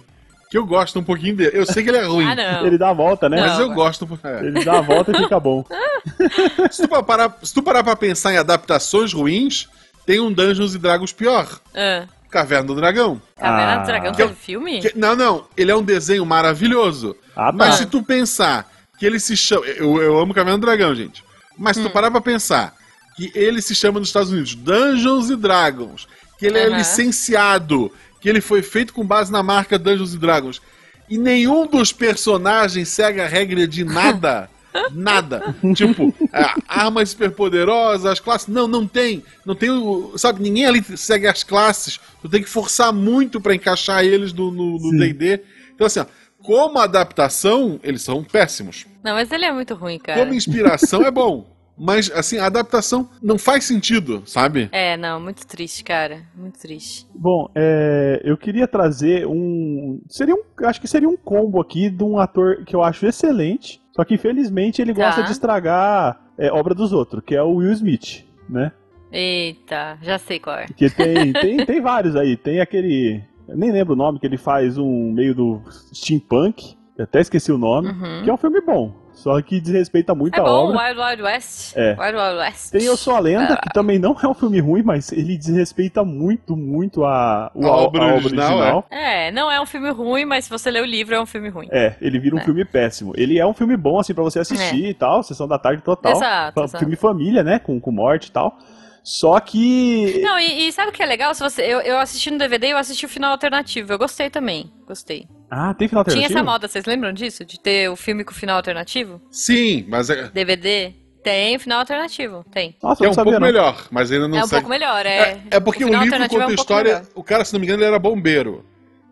[0.55, 1.51] que eu gosto um pouquinho dele.
[1.53, 2.61] Eu sei que ele é ruim, Ah.
[2.63, 3.41] Ele dá a volta, né?
[3.41, 4.05] mas Não, eu mas- gosto.
[4.05, 4.33] um pouquinho.
[4.35, 4.45] É.
[4.45, 5.65] Ele dá a volta e fica bom.
[6.71, 9.67] Se, tu parar, se tu parar pra pensar em adaptações ruins,
[10.05, 11.47] tem um Dungeons e Dragons pior.
[11.75, 13.21] Ah, Caverna do Dragão.
[13.37, 13.77] Caverna Ah.
[13.79, 14.81] do Dragão Que- teve filme?
[14.81, 17.15] Que- não, não, ele é um desenho maravilhoso.
[17.35, 17.51] Ah, tá.
[17.51, 19.65] Mas se tu pensar que ele se chama.
[19.65, 21.23] Eu, eu amo Caverna do Dragão, gente.
[21.57, 21.87] Mas se Hum.
[21.87, 22.73] tu parar pra pensar
[23.17, 26.77] que ele se chama nos Estados Unidos Dungeons e Dragons, que ele é Aham.
[26.77, 27.91] licenciado,
[28.25, 30.59] que ele foi feito com base na marca Dungeons e Dragons,
[31.07, 34.49] e nenhum dos personagens segue a regra de nada.
[34.91, 35.55] Nada.
[35.75, 38.47] tipo, é, armas superpoderosas, as classes.
[38.47, 39.23] Não, não tem.
[39.45, 39.69] Não tem.
[40.17, 41.99] Sabe, ninguém ali segue as classes.
[42.21, 44.97] Tu tem que forçar muito pra encaixar eles no no- no Sim.
[44.97, 45.39] DD.
[45.75, 46.05] Então, assim, ó,
[46.41, 48.85] como adaptação, eles são péssimos.
[49.03, 50.19] Não, mas ele é muito ruim, cara.
[50.19, 51.49] Como inspiração é bom.
[51.77, 54.69] Mas, assim, a adaptação não faz sentido, sabe?
[54.71, 56.21] É, não, muito triste, cara.
[56.35, 57.05] Muito triste.
[57.13, 59.99] Bom, é, eu queria trazer um.
[60.07, 60.41] Seria um.
[60.65, 63.81] Acho que seria um combo aqui de um ator que eu acho excelente.
[63.91, 65.05] Só que infelizmente ele Tá.
[65.05, 68.71] gosta de estragar é, obra dos outros, que é o Will Smith, né?
[69.11, 70.65] Eita, já sei qual é.
[70.75, 72.35] Que tem, tem, tem vários aí.
[72.37, 73.21] Tem aquele.
[73.47, 75.61] Nem lembro o nome, que ele faz um meio do
[75.93, 76.75] steampunk.
[76.97, 77.89] Eu até esqueci o nome.
[77.89, 78.23] Uhum.
[78.23, 79.03] Que é um filme bom.
[79.11, 80.87] Só que desrespeita muito É a bom, obra.
[80.89, 81.73] Wild Wild West.
[81.75, 81.91] É.
[81.97, 82.71] Wild Wild West.
[82.71, 86.03] Tem Eu Sou a Lenda, que também não é um filme ruim, mas ele desrespeita
[86.03, 90.49] muito, muito a, o- A obra original, É, não é um filme ruim, mas se
[90.49, 91.67] você ler o livro, é um filme ruim.
[91.71, 92.43] É, ele vira um É.
[92.43, 93.13] filme péssimo.
[93.15, 96.11] Ele é um filme bom, assim, pra você assistir e tal, sessão da tarde total.
[96.11, 96.79] Exato, exato.
[96.79, 98.57] Filme família, né, com, com morte e tal.
[99.05, 100.19] Só que...
[100.19, 101.31] Não, e, e sabe o que é legal?
[101.35, 103.93] Se você, eu, eu assisti no DVD e eu assisti o final alternativo.
[103.93, 104.73] Eu gostei também.
[104.87, 105.27] Gostei.
[105.49, 106.39] Ah, tem final Tinha alternativo?
[106.39, 107.45] essa moda, vocês lembram disso?
[107.45, 109.21] De ter o filme com final alternativo?
[109.29, 110.91] Sim, mas é, DVD?
[111.23, 112.75] Tem final alternativo, tem.
[112.81, 113.39] Nossa, é um pouco não.
[113.39, 114.61] melhor, mas ainda não é um segue.
[114.61, 115.17] pouco melhor, é.
[115.17, 116.93] É, é porque o, final livro conta é a um pouco história.
[116.95, 117.07] melhor.
[117.13, 118.65] O cara, se não me engano, ele era bombeiro.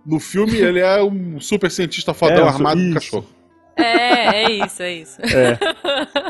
[0.03, 3.27] No filme, ele é um super cientista fodão É, armado com cachorro.
[3.76, 5.22] É, é isso, é isso.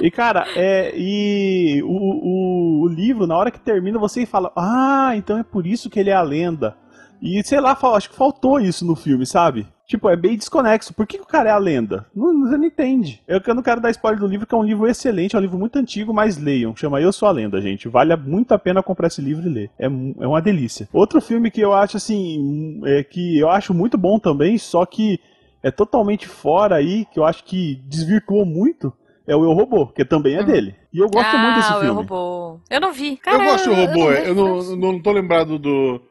[0.02, 5.14] E, cara, é, e o, o, o livro, na hora que termina, você fala, ah,
[5.16, 6.76] então é por isso que ele é a lenda.
[7.22, 9.66] E, sei lá, acho que faltou isso no filme, sabe?
[9.86, 10.94] Tipo, é bem desconexo.
[10.94, 12.06] Por que, que o cara é a lenda?
[12.16, 13.22] Não, você não entende.
[13.28, 15.42] Eu, eu não quero dar spoiler do livro, que é um livro excelente, é um
[15.42, 16.76] livro muito antigo, mas leiam.
[16.76, 17.88] Chama Eu Sou a Lenda, gente.
[17.88, 19.72] Vale muito a pena comprar esse livro e ler.
[19.78, 20.88] É, é uma delícia.
[20.92, 25.20] Outro filme que eu acho, assim, é que eu acho muito bom também, só que
[25.64, 28.94] é totalmente fora aí, que eu acho que desvirtuou muito,
[29.26, 30.46] é o Eu Robô, que também é Uhum.
[30.46, 30.76] dele.
[30.94, 32.02] E eu gosto ah, muito desse o Eu filme.
[32.02, 32.60] Robô.
[32.70, 33.12] Eu não vi.
[33.12, 34.76] eu Cara, gosto do robô, eu não, isso.
[34.76, 36.02] não, não tô lembrado do,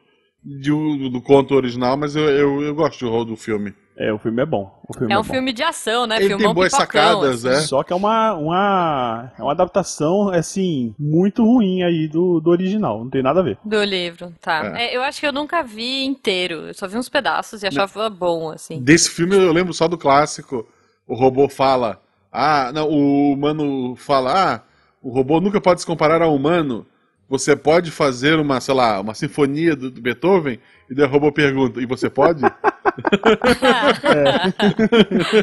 [0.43, 3.73] de- do conto original, mas eu, eu, eu gosto do, do filme.
[3.95, 4.81] É, o filme é bom.
[4.87, 5.33] O filme É é, um bom.
[5.33, 6.19] filme de ação, né?
[6.19, 7.49] Ele Filmão tem boas pipocão, sacadas, assim.
[7.49, 7.61] é.
[7.61, 13.03] Só que é uma, uma, é uma adaptação, assim, muito ruim aí do, do original.
[13.03, 13.57] Não tem nada a ver.
[13.63, 14.73] Do livro, tá.
[14.77, 14.85] É.
[14.93, 16.67] É, eu acho que eu nunca vi inteiro.
[16.67, 18.81] Eu só vi uns pedaços e achava bom, assim.
[18.81, 20.67] Desse filme eu lembro só do clássico.
[21.07, 22.01] O robô fala.
[22.31, 24.55] Ah, não, o humano fala.
[24.55, 24.61] Ah,
[25.03, 26.85] o robô nunca pode se comparar ao humano.
[27.29, 30.59] Você pode fazer uma, sei lá, uma sinfonia do, do Beethoven?
[30.89, 32.43] E daí o robô pergunta, e você pode?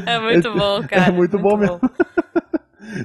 [0.07, 1.07] É muito bom, cara.
[1.07, 1.81] É muito bom mesmo.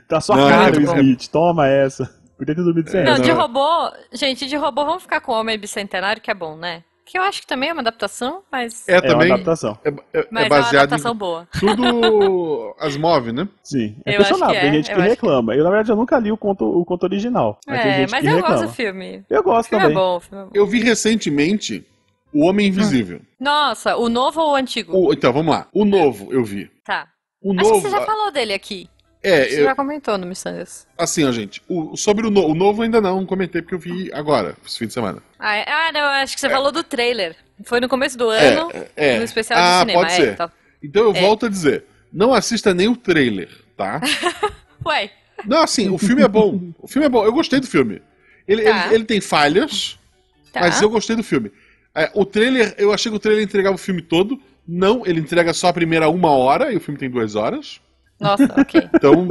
[0.08, 1.00] Tá sua Não, cara, é muito bom.
[1.00, 1.28] Smith.
[1.28, 2.10] Toma essa.
[2.38, 3.22] Podia ter dormido sem Não, essa.
[3.22, 3.38] de não.
[3.38, 3.92] robô.
[4.12, 6.84] Gente, de robô, vamos ficar com o Homem Bicentenário, que é bom, né?
[7.06, 8.88] Que eu acho que também é uma adaptação, mas.
[8.90, 9.32] É É uma também.
[9.32, 9.78] adaptação.
[9.86, 9.94] É, é-
[10.32, 11.48] mas é é uma baseado adaptação em boa.
[11.60, 13.48] tudo Asmov, né?
[13.64, 13.96] Sim.
[14.04, 14.56] É Eu acho questionável.
[14.56, 15.56] que Tem é, gente eu que reclama.
[15.56, 17.60] Eu, na verdade, eu nunca li o conto, o conto original.
[17.68, 18.56] Mas tem É, gente mas que eu reclama.
[18.56, 19.24] gosto do filme.
[19.30, 20.04] Eu O gosto filme é também.
[20.04, 20.52] bom, o filme é bom.
[20.56, 21.86] Eu vi recentemente
[22.34, 23.22] O Homem Invisível.
[23.40, 24.98] Nossa, o novo ou o antigo?
[24.98, 25.68] O- então, vamos lá.
[25.72, 26.70] O novo eu vi.
[26.84, 27.08] Tá.
[27.42, 27.82] O Acho que novo.
[27.82, 28.90] você já falou dele aqui.
[29.28, 30.86] É, Você eu- já comentou no Missangas.
[30.98, 31.62] assim, ó, gente.
[31.68, 34.88] o- sobre o, no- o novo ainda não comentei porque eu vi agora, esse fim
[34.88, 35.22] de semana.
[35.40, 37.36] Ah, é- ah, não, acho que você falou do trailer.
[37.64, 39.18] Foi no começo do É, ano, é.
[39.18, 40.00] no especial Ah, de cinema.
[40.02, 40.34] pode é, ser.
[40.34, 40.52] então.
[40.84, 41.22] Então eu É.
[41.22, 44.00] volto a dizer: não assista nem o trailer, tá?
[44.86, 45.10] Ué,
[45.46, 46.72] Não, assim, o filme é bom.
[46.80, 47.24] O filme é bom.
[47.26, 48.02] Eu gostei do filme.
[48.48, 48.86] Ele, Tá.
[48.88, 49.98] ele, ele tem falhas,
[50.52, 50.62] tá.
[50.62, 51.52] mas eu gostei do filme.
[51.94, 54.40] É, o trailer, eu achei que o trailer entregava o filme todo.
[54.68, 57.80] Não, ele entrega só a primeira uma hora e o filme tem duas horas.
[58.20, 58.90] Nossa, ok.
[58.94, 59.28] Então,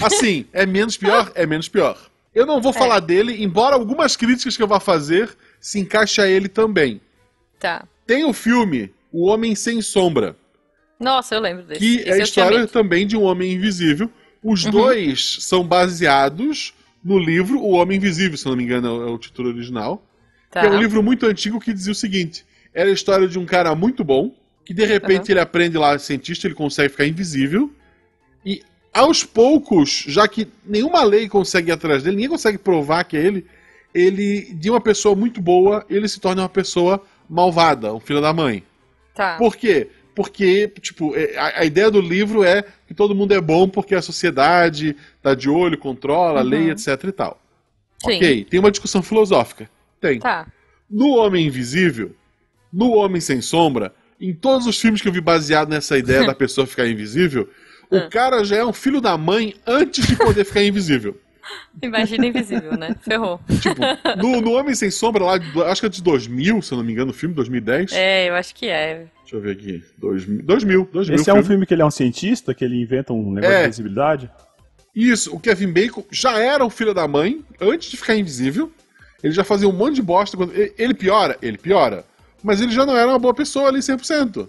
[0.00, 1.30] assim, é menos pior?
[1.34, 1.98] É menos pior.
[2.34, 5.28] Eu não vou falar dele, embora algumas críticas que eu vá fazer
[5.60, 7.00] se encaixe a ele também.
[7.60, 7.84] Tá.
[8.06, 10.34] Tem o filme O Homem Sem Sombra,
[10.98, 11.80] Nossa, eu lembro desse.
[11.80, 14.10] que Esse é a história também de um homem invisível.
[14.42, 14.70] Os Uhum.
[14.70, 16.72] dois são baseados
[17.04, 20.02] no livro O Homem Invisível, se não me engano é o- é o título original.
[20.50, 20.60] Tá.
[20.60, 23.44] Que é um livro muito antigo que dizia o seguinte: era a história de um
[23.44, 25.32] cara muito bom, que de repente Uhum.
[25.34, 27.70] ele aprende lá, cientista, ele consegue ficar invisível.
[28.44, 33.16] E aos poucos, já que nenhuma lei consegue ir atrás dele, ninguém consegue provar que
[33.16, 33.46] é ele,
[33.94, 38.32] ele, de uma pessoa muito boa, ele se torna uma pessoa malvada, um filho da
[38.32, 38.62] mãe.
[39.14, 39.36] Tá.
[39.36, 39.88] Por quê?
[40.14, 43.94] Porque, tipo, é, a, a ideia do livro é que todo mundo é bom porque
[43.94, 46.70] a sociedade tá de olho, controla, a lei, Uhum.
[46.72, 47.40] etc e tal.
[48.04, 48.16] Sim.
[48.16, 49.70] Ok, tem uma discussão filosófica.
[50.00, 50.18] Tem.
[50.18, 50.46] Tá.
[50.90, 52.14] No Homem Invisível,
[52.70, 56.34] no Homem Sem Sombra, em todos os filmes que eu vi baseado nessa ideia da
[56.34, 57.48] pessoa ficar invisível,
[57.92, 58.08] o Ah.
[58.08, 61.18] cara já é um filho da mãe antes de poder ficar invisível.
[61.82, 62.94] Imagina invisível, né?
[63.02, 63.40] Ferrou.
[63.60, 63.80] Tipo,
[64.22, 65.34] no, no Homem Sem Sombra, lá,
[65.66, 67.92] acho que é de 2000, se eu não me engano, o filme, 2010.
[67.92, 69.06] É, eu acho que é.
[69.22, 69.82] Deixa eu ver aqui.
[69.98, 71.48] 2000, 2000, 2000 Esse é um filme.
[71.48, 73.62] filme que ele é um cientista, que ele inventa um negócio É.
[73.62, 74.30] de visibilidade.
[74.94, 78.70] Isso, o Kevin Bacon já era um filho da mãe antes de ficar invisível.
[79.22, 80.36] Ele já fazia um monte de bosta.
[80.36, 80.52] Quando...
[80.54, 81.36] Ele piora?
[81.42, 82.04] Ele piora.
[82.42, 84.48] Mas ele já não era uma boa pessoa ali 100%.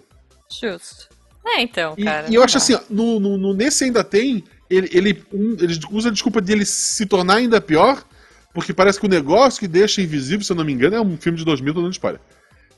[0.60, 1.08] Justo.
[1.46, 2.26] É, então, E, cara.
[2.28, 2.58] e eu não acho dá.
[2.58, 4.44] assim, ó, no, no- no- nesse ainda tem.
[4.70, 8.02] Ele, ele, um, ele usa a desculpa de ele se tornar ainda pior,
[8.54, 11.16] porque parece que o negócio que deixa invisível, se eu não me engano, é um
[11.16, 12.20] filme de 2000, tô dando spoiler.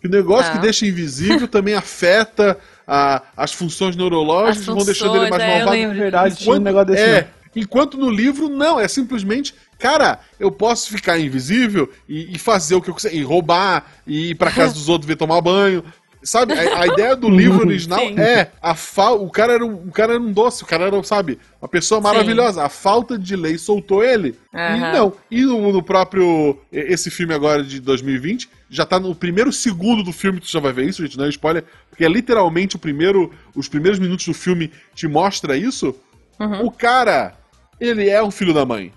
[0.01, 0.57] Que o negócio Ah.
[0.57, 5.43] que deixa invisível também afeta a- as funções neurológicas, As vão deixando ele funções, mais
[5.43, 5.89] é, eu malvado.
[5.89, 7.03] Na verdade, tinha um Enquanto- negócio desse.
[7.03, 7.63] é, não.
[7.63, 12.83] enquanto no livro, não, é simplesmente, cara, eu posso ficar invisível e, e fazer o
[12.83, 15.83] que eu quiser, e roubar, e ir pra casa dos outros ver tomar banho.
[16.27, 18.19] Sabe, a, a ideia do livro original Sim.
[18.19, 19.25] é a fal...
[19.25, 22.01] o cara era um, o cara era um doce, o cara era, sabe, uma pessoa
[22.01, 22.65] maravilhosa.
[22.65, 24.37] A falta de lei soltou ele.
[24.53, 24.93] E Aham.
[24.93, 25.13] não.
[25.31, 30.13] E no, no próprio esse filme agora de 2020, já tá no primeiro segundo do
[30.13, 33.33] filme, tu já vai ver isso, gente, não é spoiler, porque é literalmente o primeiro,
[33.55, 35.95] os primeiros minutos do filme te mostra isso.
[36.41, 36.67] Uhum.
[36.67, 37.35] O cara,
[37.81, 38.93] ele é um filho da mãe.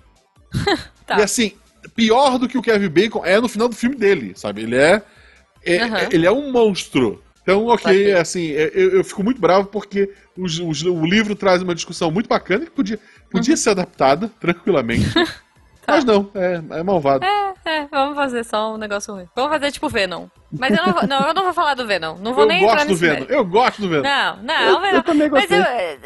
[1.09, 1.17] Tá.
[1.17, 1.53] E assim,
[1.95, 4.61] pior do que o Kevin Bacon é no final do filme dele, sabe?
[4.61, 5.01] Ele é,
[5.65, 7.23] é- é- ele é um monstro.
[7.41, 11.61] Então, ok, assim, é- eu, eu fico muito bravo porque os- os- o livro traz
[11.63, 12.99] uma discussão muito bacana que podia,
[13.31, 13.57] podia Uhum.
[13.57, 15.05] ser adaptada tranquilamente.
[15.87, 17.21] Mas não, é, é malvado.
[17.21, 17.53] Tá.
[17.65, 19.27] É, vamos fazer só um negócio ruim.
[19.35, 20.27] Vamos fazer tipo Venom.
[20.51, 22.15] Mas eu não vou, não, eu não vou falar do Venom.
[22.19, 24.03] Não vou eu nem entrar gosto do Venom, eu gosto do Venom.
[24.03, 24.95] Não, não, Eu- o Venom.
[24.97, 25.57] eu também Mas gostei.
[25.59, 25.97] eu, é,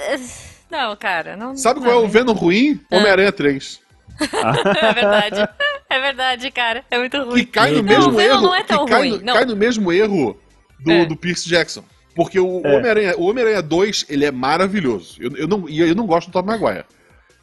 [0.72, 1.56] não, cara, não.
[1.58, 2.80] Sabe não, qual é o Venom ruim?
[2.92, 2.96] Ah.
[2.98, 3.82] Homem-Aranha 3.
[4.20, 5.50] É verdade.
[5.96, 6.84] É verdade, cara.
[6.90, 7.46] É muito Que ruim.
[7.46, 8.42] cai no Não, mesmo o Venom erro.
[8.44, 9.34] não é tão que cai, ruim, no, não.
[9.34, 10.40] cai no mesmo erro
[10.80, 11.06] do, É.
[11.06, 11.84] do Pierce Jackson.
[12.16, 12.76] Porque o É.
[12.78, 15.18] Homem-Aranha o Homem-Aranha 2, ele é maravilhoso.
[15.20, 16.84] Eu, eu não, e eu não gosto do Tom Maguire.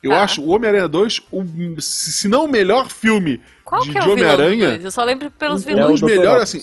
[0.03, 0.23] Eu Tá.
[0.23, 4.09] acho o Homem-Aranha 2, um, se não o melhor filme Qual de, que é de
[4.09, 4.81] o Homem-Aranha?
[4.83, 6.01] Eu só lembro pelos É um vilões.
[6.01, 6.11] dos o Dr.
[6.19, 6.63] melhores, assim,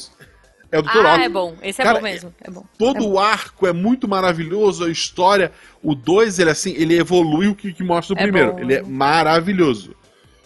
[0.71, 1.05] é o Dr.
[1.05, 1.55] ah, é bom.
[1.61, 2.33] Esse é Cara, bom mesmo.
[2.41, 2.65] É bom.
[2.77, 3.11] Todo É bom.
[3.11, 5.51] o arco é muito maravilhoso, a história.
[5.83, 8.53] O 2, ele assim, ele evolui o que, que mostra o É primeiro.
[8.53, 8.59] bom.
[8.59, 9.95] Ele é maravilhoso.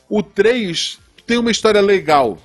[0.09, 0.99] O 3
[1.31, 2.37] tem uma história legal.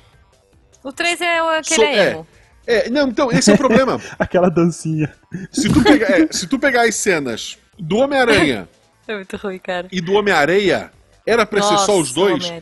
[0.84, 2.26] O 3 é o- aquele So- é emo.
[2.68, 4.00] É, não, então, esse é o problema.
[4.16, 5.12] Aquela dancinha.
[5.50, 8.68] se, tu pegar, é, se tu pegar as cenas do Homem-Aranha
[9.08, 9.88] É muito ruim, cara.
[9.90, 10.90] e do Homem-Areia,
[11.26, 12.52] era pra ser só os Nossa, dois.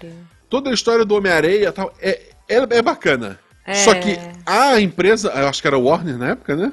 [0.49, 3.39] Toda a história do Homem-Areia tal, é, é, é bacana.
[3.67, 3.75] É.
[3.75, 6.73] Só que a empresa, eu acho que era Warner na época, né?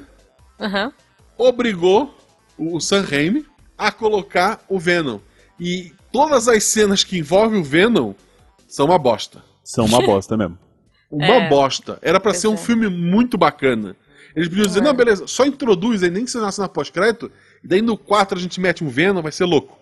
[0.60, 0.92] Aham.
[1.36, 2.14] obrigou
[2.56, 3.44] o Sam Raimi
[3.76, 5.18] a colocar o Venom.
[5.60, 8.12] E todas as cenas que envolvem o Venom
[8.74, 9.42] são uma bosta.
[9.64, 10.58] São uma bosta mesmo.
[11.12, 11.48] Uma É.
[11.50, 11.98] bosta.
[12.00, 12.56] Era pra Pois ser um é.
[12.56, 13.94] filme muito bacana.
[14.34, 14.82] Eles podiam dizer, É.
[14.82, 17.30] não, beleza, só introduz aí, nem que você nasce na pós-crédito,
[17.62, 19.78] e daí no 4 a gente mete um Venom, vai ser louco.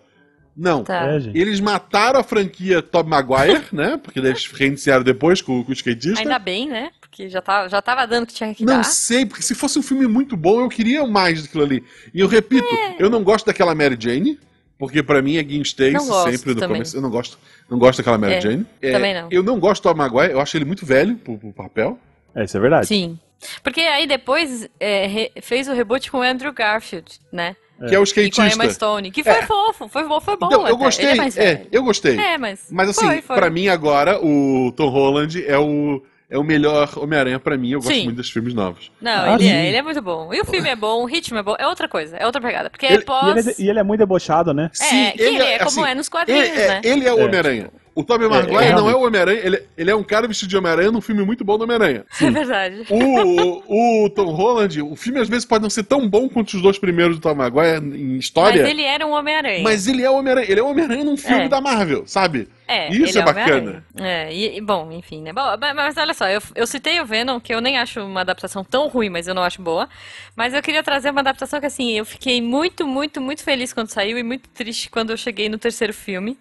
[0.57, 0.83] Não.
[0.83, 1.07] Tá.
[1.07, 1.31] É.
[1.33, 3.95] Eles mataram a franquia Tobey Maguire, né?
[3.95, 6.19] Porque daí eles reiniciaram depois com, com o skatista.
[6.19, 6.91] Ainda bem, né?
[6.99, 8.83] Porque já tava, já tava dando que tinha que Não dar.
[8.83, 11.81] sei, porque se fosse um filme muito bom, eu queria mais daquilo ali.
[12.13, 12.97] E eu repito, É.
[12.99, 14.37] eu não gosto daquela Mary Jane,
[14.81, 15.99] porque pra mim é Gwen Stacy
[16.31, 16.77] sempre do também.
[16.77, 16.97] começo.
[16.97, 17.37] Eu não gosto,
[17.69, 18.65] não gosto daquela Mary É, Jane.
[18.81, 19.27] também não.
[19.31, 21.99] Eu não gosto do Tom Maguire, eu acho ele muito velho pro, pro papel.
[22.35, 22.87] É, isso é verdade.
[22.87, 23.19] Sim.
[23.63, 27.55] Porque aí depois é, re- fez o reboot com o Andrew Garfield, né?
[27.87, 28.73] Que é o E com a Emma skatista.
[28.73, 29.11] Stone.
[29.11, 29.41] Que foi É.
[29.43, 30.45] fofo, foi, bom- foi bom.
[30.47, 30.83] Então, eu até.
[30.85, 32.15] gostei, é é, eu gostei.
[32.19, 32.67] É, mas.
[32.71, 33.35] Mas assim, foi, foi.
[33.35, 37.71] pra mim agora, o Tom Holland é o, é o melhor Homem-Aranha pra mim.
[37.71, 38.05] Eu gosto Sim.
[38.05, 38.89] muito dos filmes novos.
[39.01, 39.51] Não, Ah, ele sim.
[39.51, 40.33] é, ele é muito bom.
[40.33, 42.69] E o filme é bom, o ritmo é bom, é outra coisa, é outra pegada.
[42.69, 43.45] Porque Ele- é E pós.
[43.45, 44.71] ele, é, e ele é muito debochado, né?
[44.81, 46.81] É, que ele é como assim, é nos quadrinhos, ele, é, né?
[46.83, 47.25] ele é o É.
[47.25, 47.69] Homem-Aranha.
[47.93, 50.57] O Tobey Maguire é, não é o Homem-Aranha, ele, ele é um cara vestido de
[50.57, 52.05] Homem-Aranha num filme muito bom do Homem-Aranha.
[52.21, 52.85] É verdade.
[52.89, 56.61] O, o Tom Holland, o filme às vezes pode não ser tão bom quanto os
[56.61, 59.61] dois primeiros do Tom Maguire em história, Mas ele era um Homem-Aranha.
[59.63, 60.47] mas ele é o Homem-Aranha.
[60.49, 61.49] Ele é o Homem-Aranha num filme É.
[61.49, 62.47] da Marvel, sabe?
[62.67, 63.83] É, Isso ele é bacana.
[63.99, 65.33] É, e, e, bom, enfim, né?
[65.33, 68.21] Bom, mas, mas olha só, eu, eu citei o Venom, que eu nem acho uma
[68.21, 69.89] adaptação tão ruim, mas eu não acho boa.
[70.33, 73.89] Mas eu queria trazer uma adaptação que, assim, eu fiquei muito, muito, muito feliz quando
[73.89, 76.37] saiu e muito triste quando eu cheguei no terceiro filme,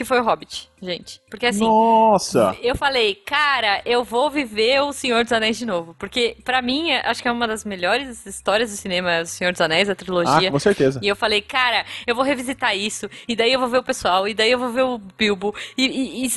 [0.00, 1.20] que foi o Hobbit, gente.
[1.28, 2.56] Porque, assim, Nossa!
[2.62, 5.94] eu falei, cara, eu vou viver o Senhor dos Anéis de novo.
[5.98, 9.52] Porque, pra mim, é- acho que é uma das melhores histórias do cinema, o Senhor
[9.52, 10.50] dos Anéis, a Ah, trilogia.
[10.50, 10.98] com certeza.
[11.02, 14.26] E eu falei, cara, eu vou revisitar isso, e daí eu vou ver o pessoal,
[14.26, 15.54] e daí eu vou ver o Bilbo.
[15.76, 16.30] E, e, e,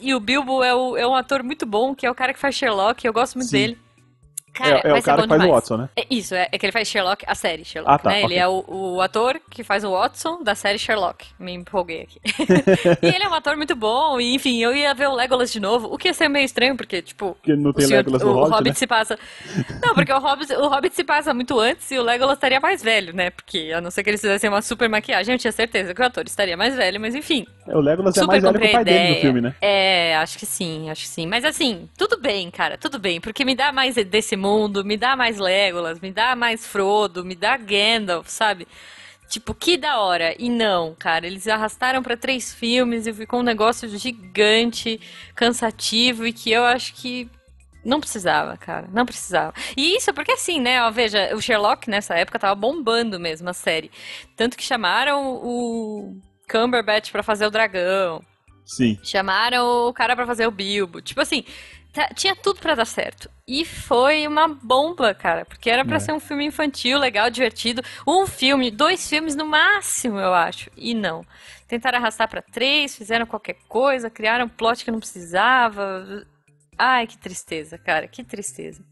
[0.00, 2.38] e o Bilbo é, o- é um ator muito bom, que é o cara que
[2.40, 3.56] faz Sherlock, eu gosto muito Sim.
[3.58, 3.78] dele.
[4.52, 5.50] Cara, é é o cara que faz o demais.
[5.50, 5.88] Watson, né?
[5.96, 8.18] É isso, é, é que ele faz Sherlock, a série Sherlock, Ah, tá, né?
[8.22, 8.38] Ele ok.
[8.38, 8.64] é o,
[8.96, 11.26] o ator que faz o Watson da série Sherlock.
[11.38, 12.20] Me empolguei aqui.
[13.02, 15.60] e ele é um ator muito bom, e enfim, eu ia ver o Legolas de
[15.60, 18.22] novo, o que ia ser meio estranho, porque, tipo, Porque não tem o, senhor- Legolas
[18.22, 18.74] no o Hobbit, Hobbit né?
[18.74, 19.18] se passa.
[19.82, 22.82] Não, porque o Hobbit, o Hobbit se passa muito antes e o Legolas estaria mais
[22.82, 23.30] velho, né?
[23.30, 26.04] Porque a não ser que eles fizessem uma super maquiagem, eu tinha certeza que o
[26.04, 27.46] ator estaria mais velho, mas enfim.
[27.66, 29.20] É, O Legolas é super mais velho que o pai a dele no ideia.
[29.20, 29.54] filme, né?
[29.60, 31.26] É, acho que sim, acho que sim.
[31.26, 33.20] Mas assim, tudo bem, cara, tudo bem.
[33.20, 37.34] Porque me dá mais desse mundo, me dá mais Legolas, me dá mais Frodo, me
[37.34, 38.66] dá Gandalf, sabe?
[39.28, 40.34] Tipo, que da hora.
[40.38, 45.00] E não, cara, eles arrastaram pra três filmes e ficou um negócio gigante,
[45.36, 47.28] cansativo e que eu acho que
[47.84, 49.54] não precisava, cara, não precisava.
[49.76, 53.54] E isso porque assim, né, ó, veja, o Sherlock nessa época tava bombando mesmo a
[53.54, 53.90] série.
[54.36, 56.16] Tanto que chamaram o
[56.50, 58.22] Cumberbatch pra fazer o dragão.
[58.66, 58.98] Sim.
[59.02, 61.00] Chamaram o cara pra fazer o Bilbo.
[61.00, 61.44] Tipo assim,
[61.92, 63.30] tá- tinha tudo pra dar certo.
[63.52, 65.98] E foi uma bomba, cara, porque era pra É.
[65.98, 67.82] ser um filme infantil, legal, divertido.
[68.06, 70.70] Um filme, dois filmes no máximo, eu acho.
[70.76, 71.24] E não.
[71.66, 76.24] Tentaram arrastar pra três, fizeram qualquer coisa, criaram um plot que não precisava.
[76.78, 78.82] Ai, que tristeza, cara, que tristeza.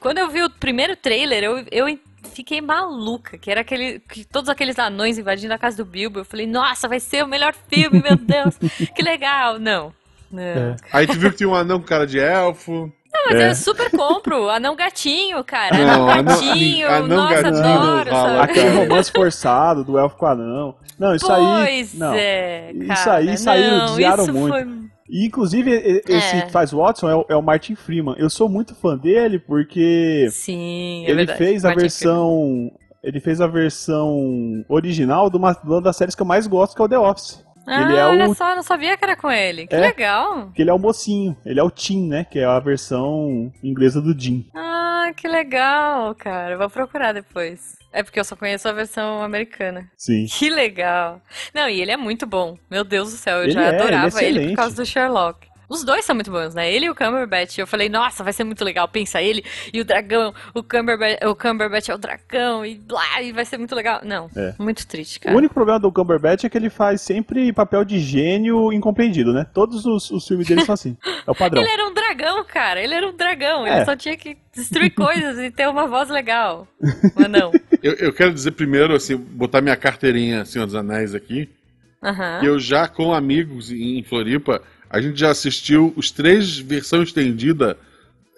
[0.00, 1.98] Quando eu vi o primeiro trailer, eu, eu
[2.32, 6.20] fiquei maluca, que era aquele, que todos aqueles anões invadindo a casa do Bilbo.
[6.20, 8.56] Eu falei, nossa, vai ser o melhor filme, meu Deus,
[8.96, 9.58] que legal.
[9.58, 9.94] Não,
[10.30, 10.42] não.
[10.42, 10.76] É.
[10.92, 12.90] Aí tu viu que tinha um anão com cara de elfo.
[13.26, 13.50] Não, mas É.
[13.50, 14.48] eu super compro.
[14.48, 15.76] Anão gatinho, cara.
[15.76, 16.88] Não, Anão anão- gatinho.
[16.88, 18.40] anão nossa, gatinho adoro?
[18.40, 20.74] Aquele romance forçado do elfo com o anão.
[20.98, 21.64] Não, isso aí.
[21.64, 22.12] Pois Não.
[22.14, 23.14] é, Isso cara.
[23.16, 24.48] aí saíram, desviaram isso muito.
[24.54, 24.78] foi-
[25.10, 25.70] E, inclusive,
[26.06, 26.42] esse É.
[26.42, 28.14] que faz o Watson é o, é o Martin Freeman.
[28.18, 31.38] Eu sou muito fã dele porque Sim, é ele verdade.
[31.38, 32.70] fez a Martin versão.
[33.02, 36.74] Ele fez a versão original de uma, de uma das séries que eu mais gosto,
[36.76, 37.42] que é o The Office.
[37.68, 39.66] Ah, ele é olha o- só, eu não sabia que era com ele.
[39.66, 39.80] Que É.
[39.80, 40.50] legal.
[40.54, 42.24] Que ele é o mocinho, ele é o Tim, né?
[42.24, 44.46] Que é a versão inglesa do Jim.
[44.54, 46.56] Ah, que legal, cara.
[46.56, 47.76] Vou procurar depois.
[47.92, 49.90] É porque eu só conheço a versão americana.
[49.96, 50.26] Sim.
[50.26, 51.20] Que legal.
[51.54, 52.56] Não, e ele é muito bom.
[52.70, 54.56] Meu Deus do céu, eu Ele já é, ele é adorava ele, por excelente.
[54.56, 55.47] causa do Sherlock.
[55.68, 56.72] Os dois são muito bons, né?
[56.72, 57.58] Ele e o Cumberbatch.
[57.58, 58.88] Eu falei, nossa, vai ser muito legal.
[58.88, 60.32] Pensa ele e o dragão.
[60.54, 64.00] O Cumberbatch, o Cumberbatch é o dragão e blá, e vai ser muito legal.
[64.02, 64.54] Não, É.
[64.58, 65.34] muito triste, cara.
[65.34, 69.46] O único problema do Cumberbatch é que ele faz sempre papel de gênio incompreendido, né?
[69.52, 70.96] Todos os, os filmes dele são assim.
[71.26, 71.62] É o padrão.
[71.62, 72.80] Ele era um dragão, cara.
[72.82, 73.66] Ele era um dragão.
[73.66, 73.84] Ele É.
[73.84, 76.66] só tinha que destruir coisas e ter uma voz legal.
[77.14, 77.52] Mas não.
[77.80, 81.48] Eu, eu quero dizer primeiro, assim, botar minha carteirinha Senhor dos Anéis aqui.
[82.40, 87.76] Que Eu já, com amigos em Floripa, a gente já assistiu os três versão estendida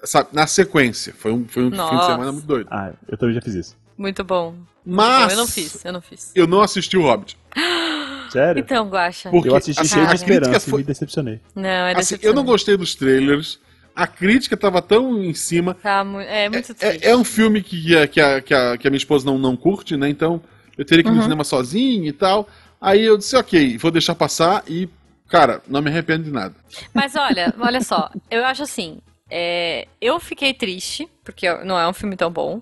[0.04, 1.14] sabe, na sequência.
[1.18, 2.68] Foi um, foi um fim de semana muito doido.
[2.70, 3.76] Ah, eu também já fiz isso.
[3.96, 4.54] Muito bom.
[4.84, 5.30] Mas bom.
[5.32, 6.32] Eu não fiz, eu não fiz.
[6.34, 7.36] eu não assisti o Hobbit.
[8.30, 8.60] Sério?
[8.60, 9.28] Então, Guaxa.
[9.30, 11.40] Porque eu assisti cheio de a crítica esperança e foi- me decepcionei.
[11.54, 13.58] Não, é assim, eu não gostei dos trailers.
[13.94, 15.74] A crítica tava tão em cima.
[15.74, 17.06] Tá, mu- é muito É, triste.
[17.06, 19.56] é um filme que, a- que, a, que, a, que a minha esposa não, não
[19.56, 20.08] curte, né?
[20.08, 20.40] Então
[20.78, 21.22] eu teria que ir no Uhum.
[21.24, 22.48] cinema sozinho e tal.
[22.80, 24.88] Aí eu disse, ok, vou deixar passar e,
[25.30, 26.54] cara, não me arrependo de nada.
[26.92, 31.92] Mas olha, olha só, eu acho assim, é, eu fiquei triste, porque não é um
[31.92, 32.60] filme tão bom,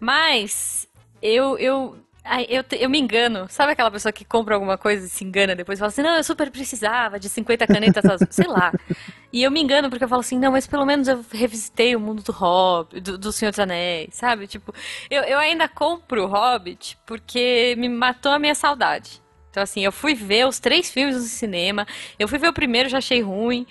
[0.00, 0.88] mas
[1.22, 1.96] eu, eu,
[2.48, 3.46] eu, eu me engano.
[3.48, 6.16] Sabe aquela pessoa que compra alguma coisa e se engana depois e fala assim, não,
[6.16, 8.72] eu super precisava de 50 canetas azuis, sei lá.
[9.32, 12.00] E eu me engano porque eu falo assim, não, mas pelo menos eu revisitei o
[12.00, 14.46] mundo do Hobbit, do, do Senhor dos Anéis, sabe?
[14.48, 14.74] Tipo,
[15.08, 19.22] eu, eu ainda compro o Hobbit porque me matou a minha saudade.
[19.58, 21.84] Então, assim, eu fui ver os três filmes no cinema,
[22.16, 23.66] eu fui ver o primeiro, já achei ruim.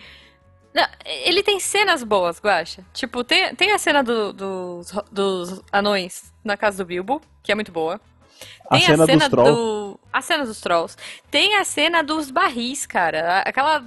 [1.25, 2.83] Ele tem cenas boas, Guaxa.
[2.93, 7.55] Tipo, tem, tem a cena do- dos, dos anões na casa do Bilbo, que é
[7.55, 7.99] muito boa.
[8.69, 9.55] A Tem cena a cena dos trolls.
[9.55, 9.99] do.
[10.13, 10.97] A cena dos trolls.
[11.31, 13.37] Tem a cena dos barris, cara.
[13.37, 13.83] A- Aquela.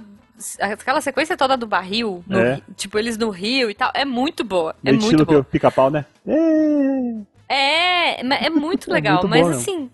[0.59, 2.59] Aquela sequência toda do barril, no É.
[2.75, 4.75] tipo, eles no rio e tal, é muito boa.
[4.83, 5.43] É Meio muito estilo boa.
[5.43, 6.03] pi- pica-pau, né?
[7.47, 8.21] É.
[8.23, 9.91] É, é muito É legal, muito mas bom assim,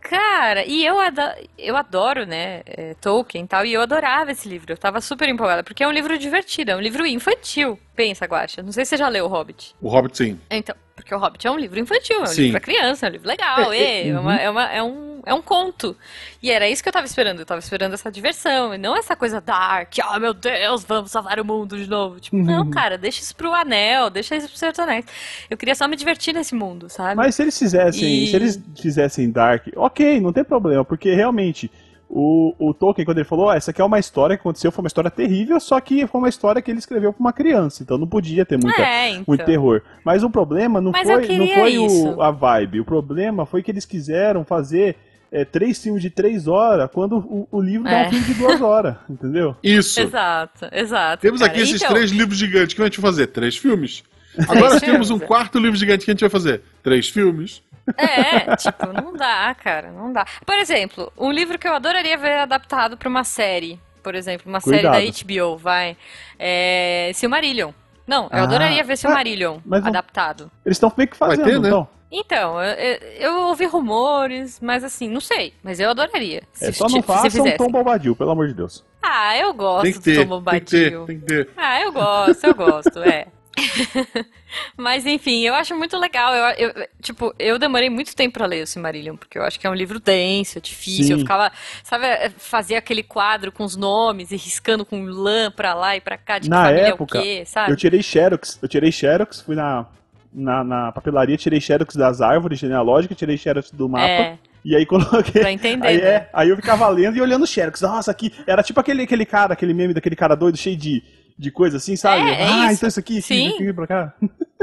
[0.00, 1.20] cara, e eu, ado-
[1.58, 5.28] eu adoro, né, é, Tolkien e tal, e eu adorava esse livro, eu tava super
[5.28, 8.90] empolgada, porque é um livro divertido, é um livro infantil, pensa, Guaxa, não sei se
[8.90, 9.74] você já leu O Hobbit.
[9.80, 10.40] O Hobbit, sim.
[10.50, 12.42] Então, porque o Hobbit é um livro infantil, é um Sim.
[12.42, 15.34] livro pra criança, é um livro legal, é, é, uma- é, uma- é um, é
[15.34, 15.96] um conto.
[16.42, 19.16] E era isso que eu tava esperando, eu tava esperando essa diversão, e não essa
[19.16, 22.20] coisa dark, ah, meu Deus, vamos salvar o mundo de novo.
[22.20, 25.04] Tipo, não, cara, deixa isso pro Anel, deixa isso pro Senhor dos Anéis.
[25.50, 27.14] Eu queria só me divertir nesse mundo, sabe?
[27.16, 31.70] Mas se eles fizessem, E- se eles fizessem Dark, ok, não tem problema, porque realmente
[32.10, 34.82] o, o Tolkien, quando ele falou, ah, essa aqui é uma história que aconteceu, foi
[34.82, 37.98] uma história terrível, só que foi uma história que ele escreveu pra uma criança, então
[37.98, 39.24] não podia ter muita, É, então.
[39.26, 39.82] muito terror.
[40.04, 43.70] Mas o problema não Mas foi, não foi o, a vibe, o problema foi que
[43.70, 44.96] eles quiseram fazer
[45.30, 48.06] é, três filmes de três horas, quando o, o livro dá É.
[48.06, 49.54] um filme de duas horas, entendeu?
[49.62, 50.00] Isso.
[50.00, 51.20] Exato, exato.
[51.20, 51.52] Temos cara.
[51.52, 52.72] aqui esses Então, três livros gigantes.
[52.72, 53.26] O que a gente vai fazer?
[53.26, 54.02] Três filmes.
[54.48, 55.26] Agora Três temos um filmes, é.
[55.26, 56.62] quarto livro gigante que a gente vai fazer.
[56.82, 57.60] Três filmes.
[57.96, 60.24] É, tipo, não dá, cara, não dá.
[60.44, 64.60] Por exemplo, um livro que eu adoraria ver adaptado pra uma série, por exemplo, uma
[64.60, 64.94] Cuidado.
[64.94, 65.96] série da HBO, vai,
[66.38, 67.72] é Silmarillion.
[68.06, 70.50] Não, eu Ah, adoraria ver ah, Silmarillion mas não- adaptado.
[70.64, 71.68] Eles estão meio que fazendo, ter, né?
[71.68, 71.88] então.
[72.10, 76.42] Então, eu, eu- ouvi rumores, mas assim, não sei, mas eu adoraria.
[76.58, 77.58] É, Se, só não façam fizessem.
[77.58, 78.82] Tom Bobadil, pelo amor de Deus.
[79.02, 80.26] Ah, eu gosto Tem que do ter.
[80.26, 80.90] Tom Tem que ter.
[80.90, 81.06] Bombadil.
[81.06, 81.50] Tem que ter.
[81.54, 83.26] Ah, eu gosto, eu gosto, é.
[84.76, 86.34] Mas enfim, eu acho muito legal.
[86.34, 89.66] Eu, eu- tipo, eu demorei muito tempo pra ler o Silmarillion, porque eu acho que
[89.66, 91.04] é um livro denso, difícil.
[91.04, 91.12] Sim.
[91.12, 95.74] Eu ficava, sabe, eh, fazia aquele quadro com os nomes e riscando com lã pra
[95.74, 97.72] lá e pra cá, de Na época, é o quê, sabe?
[97.72, 99.86] Eu tirei Xerox, eu tirei Xerox, fui na,
[100.32, 104.84] na, na papelaria, tirei Xerox das árvores genealógicas, tirei Xerox do mapa, É, e aí
[104.86, 105.40] coloquei...
[105.40, 105.86] pra entender.
[105.86, 106.06] Aí, né?
[106.08, 107.80] é, aí eu ficava lendo e olhando Xerox.
[107.80, 111.02] Nossa, aqui era tipo aquele, aquele cara, aquele meme daquele cara doido, cheio de,
[111.38, 112.28] de coisa assim, sabe?
[112.28, 112.74] É, é ah, isso.
[112.74, 113.54] então isso aqui, Sim.
[113.54, 114.14] aqui, pra cá.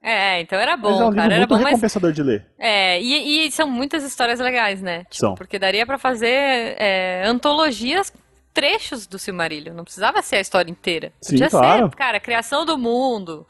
[0.00, 2.46] É, então era Mas é um bom, cara, era bom, mas recompensador de ler.
[2.58, 5.00] É, e, e são muitas histórias legais, né?
[5.00, 5.34] Tipo, São.
[5.34, 8.10] Porque daria pra fazer é, antologias,
[8.54, 9.74] trechos do Silmarillion.
[9.74, 11.12] Não precisava ser a história inteira.
[11.20, 11.90] Sim, Podia claro.
[11.90, 13.46] ser, cara, a criação do mundo,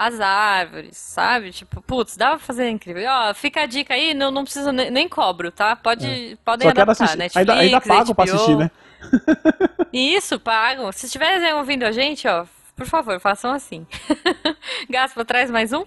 [0.00, 1.50] as árvores, sabe?
[1.50, 3.02] Tipo, putz, dava pra fazer incrível.
[3.06, 5.76] Ó, fica a dica aí, não, não precisa nem, nem cobro, tá?
[5.76, 6.70] Pode, Podem É.
[6.70, 7.18] Só quero adaptar, assistir.
[7.18, 8.34] Netflix, Ainda, ainda pago pra HBO.
[8.34, 8.70] assistir, né?
[9.92, 10.90] Isso, pagam.
[10.90, 13.86] Se estiverem ouvindo a gente, ó, por favor, façam assim.
[14.88, 15.84] Gaspa, traz mais um?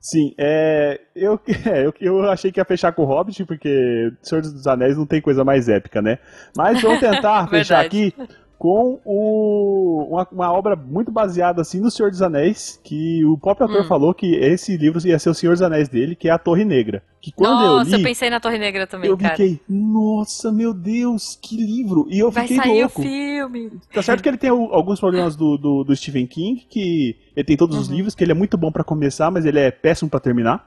[0.00, 4.42] Sim, é, eu, é, eu, eu achei que ia fechar com o Hobbit, porque Senhor
[4.42, 6.18] dos Anéis não tem coisa mais épica, né?
[6.56, 8.12] Mas vamos tentar fechar aqui
[8.64, 13.66] com o, uma, uma obra muito baseada assim no Senhor dos Anéis, que o próprio
[13.66, 13.88] autor Hum.
[13.88, 16.64] falou que esse livro ia ser o Senhor dos Anéis dele, que é a Torre
[16.64, 17.02] Negra.
[17.20, 19.36] Que quando Nossa, eu eu, li, pensei na Torre Negra também, eu cara.
[19.36, 22.06] fiquei, nossa, meu Deus, que livro!
[22.08, 23.00] E eu Vai fiquei sair louco.
[23.02, 23.70] o filme.
[23.92, 27.44] Tá certo que ele tem o- alguns problemas do, do, do Stephen King, que ele
[27.44, 27.96] tem todos os Uhum.
[27.96, 30.66] livros, que ele é muito bom pra começar, mas ele é péssimo pra terminar.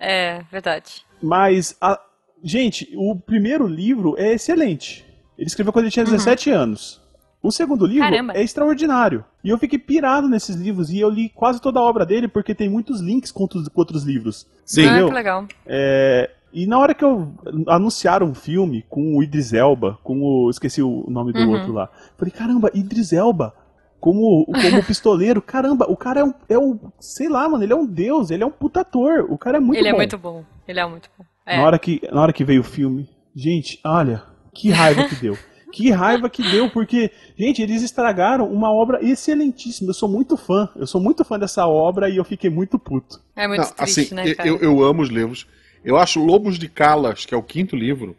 [0.00, 1.04] É, verdade.
[1.22, 2.00] Mas, a-
[2.42, 5.04] gente, o primeiro livro é excelente.
[5.38, 6.10] Ele escreveu quando ele tinha Uhum.
[6.10, 6.99] 17 anos.
[7.42, 8.34] O segundo livro Caramba.
[8.34, 9.24] é extraordinário.
[9.42, 12.54] E eu fiquei pirado nesses livros e eu li quase toda a obra dele porque
[12.54, 14.46] tem muitos links com outros, com outros livros.
[14.64, 14.86] Sim.
[14.86, 15.46] Ah, que legal.
[15.66, 17.32] É, e na hora que eu
[17.66, 20.50] anunciaram um filme com o Idris Elba, com o.
[20.50, 21.50] Esqueci o nome do Uhum.
[21.52, 21.88] outro lá.
[22.18, 23.54] Falei, caramba, Idris Elba.
[23.98, 26.78] Como, como pistoleiro, caramba, o cara é um, é um.
[26.98, 29.26] Sei lá, mano, ele é um deus, ele é um puta ator.
[29.30, 29.94] O cara é muito ele bom.
[29.94, 30.44] é muito bom.
[30.66, 31.24] Ele é muito bom.
[31.46, 31.56] É.
[31.58, 34.22] Na, hora que, na hora que veio o filme, gente, olha,
[34.54, 35.36] que raiva que deu.
[35.72, 39.90] Que raiva que deu, porque, gente, eles estragaram uma obra excelentíssima.
[39.90, 40.68] Eu sou muito fã.
[40.76, 43.20] Eu sou muito fã dessa obra e eu fiquei muito puto.
[43.36, 44.48] É muito Não, triste, assim, né, eu- cara?
[44.48, 45.46] eu, eu amo os livros.
[45.84, 48.14] Eu acho Lobos de Calas, que é o quinto livro,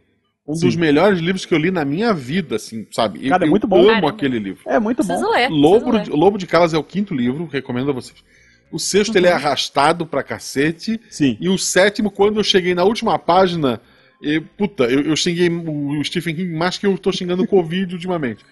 [0.47, 0.65] um Sim.
[0.65, 3.23] dos melhores livros que eu li na minha vida, assim, sabe?
[3.25, 3.77] Eu- Cara, é eu muito bom.
[3.79, 4.09] amo Caramba.
[4.09, 4.61] aquele livro.
[4.65, 5.31] É muito Preciso bom.
[5.31, 5.49] ler.
[5.49, 6.07] Lobo ler.
[6.09, 8.23] Lobo de Calas é o quinto livro, recomendo a vocês.
[8.71, 9.35] O sexto ele é Uhum.
[9.35, 10.99] arrastado pra cacete.
[11.09, 11.37] Sim.
[11.41, 13.81] E o sétimo, quando eu cheguei na última página,
[14.21, 17.93] eu, puta, eu, eu xinguei o Stephen King mais que eu tô xingando o Covid
[17.95, 18.45] ultimamente.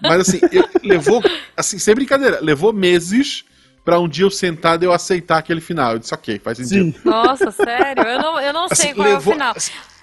[0.00, 1.22] Mas assim, eu- levou,
[1.56, 3.44] assim, sem brincadeira, levou meses
[3.84, 5.92] pra um dia eu sentar e eu aceitar aquele final.
[5.92, 6.92] Eu disse, ok, faz sentido.
[6.92, 7.00] Sim.
[7.04, 8.02] Nossa, sério?
[8.02, 9.54] Eu não, eu não sei Assim, qual é o levou- final.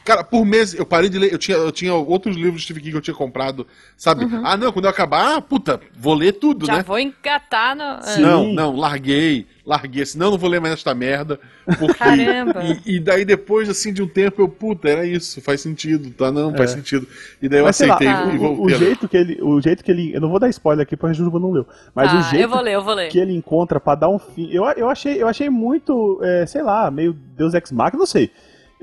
[0.06, 2.82] Cara, por meses, eu parei de ler, eu tinha, eu tinha outros livros de Stephen
[2.84, 4.26] King que eu tinha comprado, sabe?
[4.44, 6.68] Ah, não, quando eu acabar, ah, puta, vou ler tudo, Uhum.
[6.68, 6.84] Já né?
[6.86, 8.02] vou engatar no.
[8.04, 8.22] Sim.
[8.22, 11.40] Não, não, larguei, larguei, senão eu não vou ler mais esta merda.
[11.80, 11.94] Porque...
[12.00, 12.62] Caramba.
[12.86, 16.30] E, e daí depois, assim, de um tempo, eu, puta, era isso, faz sentido, tá?
[16.32, 16.76] Não, faz É.
[16.76, 17.08] sentido.
[17.42, 18.26] E daí eu Mas lá, aceitei Ah.
[18.34, 18.76] e o, o voltei.
[18.76, 18.86] a ler.
[18.86, 21.14] jeito que ele, o jeito que ele, eu não vou dar spoiler aqui porque a
[21.14, 23.08] Juba não leu, mas Tá, o jeito eu vou ler, eu vou ler.
[23.10, 26.62] que ele encontra pra dar um fim, eu, eu achei, eu achei muito, é, sei
[26.62, 28.30] lá, meio Deus Ex Machina, não sei.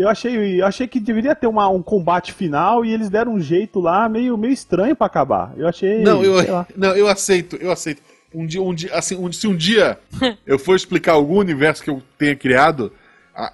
[0.01, 3.40] Eu achei, eu achei que deveria ter uma, um combate final e eles deram um
[3.40, 5.53] jeito lá meio, meio estranho pra acabar.
[5.57, 6.34] Eu achei, Não, eu,
[6.76, 8.01] não, eu aceito, eu aceito.
[8.34, 9.98] Um dia, um dia, assim, um, se um dia
[10.46, 12.92] eu for explicar algum universo que eu tenha criado,
[13.34, 13.53] ah,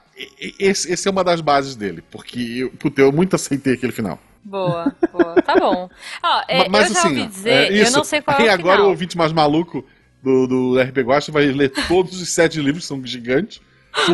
[0.61, 4.19] esse, esse é uma das bases dele, porque eu, puta, eu muito aceitei aquele final.
[4.45, 5.35] Boa, boa.
[5.43, 5.91] Tá bom.
[6.23, 7.97] Ó, é, Ma- Mas eu já assim, ouvi ó, dizer, é eu isso.
[7.97, 8.87] não sei qual e é o agora final.
[8.87, 9.85] o ouvinte mais maluco
[10.23, 13.61] do, do RP Guacha vai ler todos os sete livros, que são gigantes.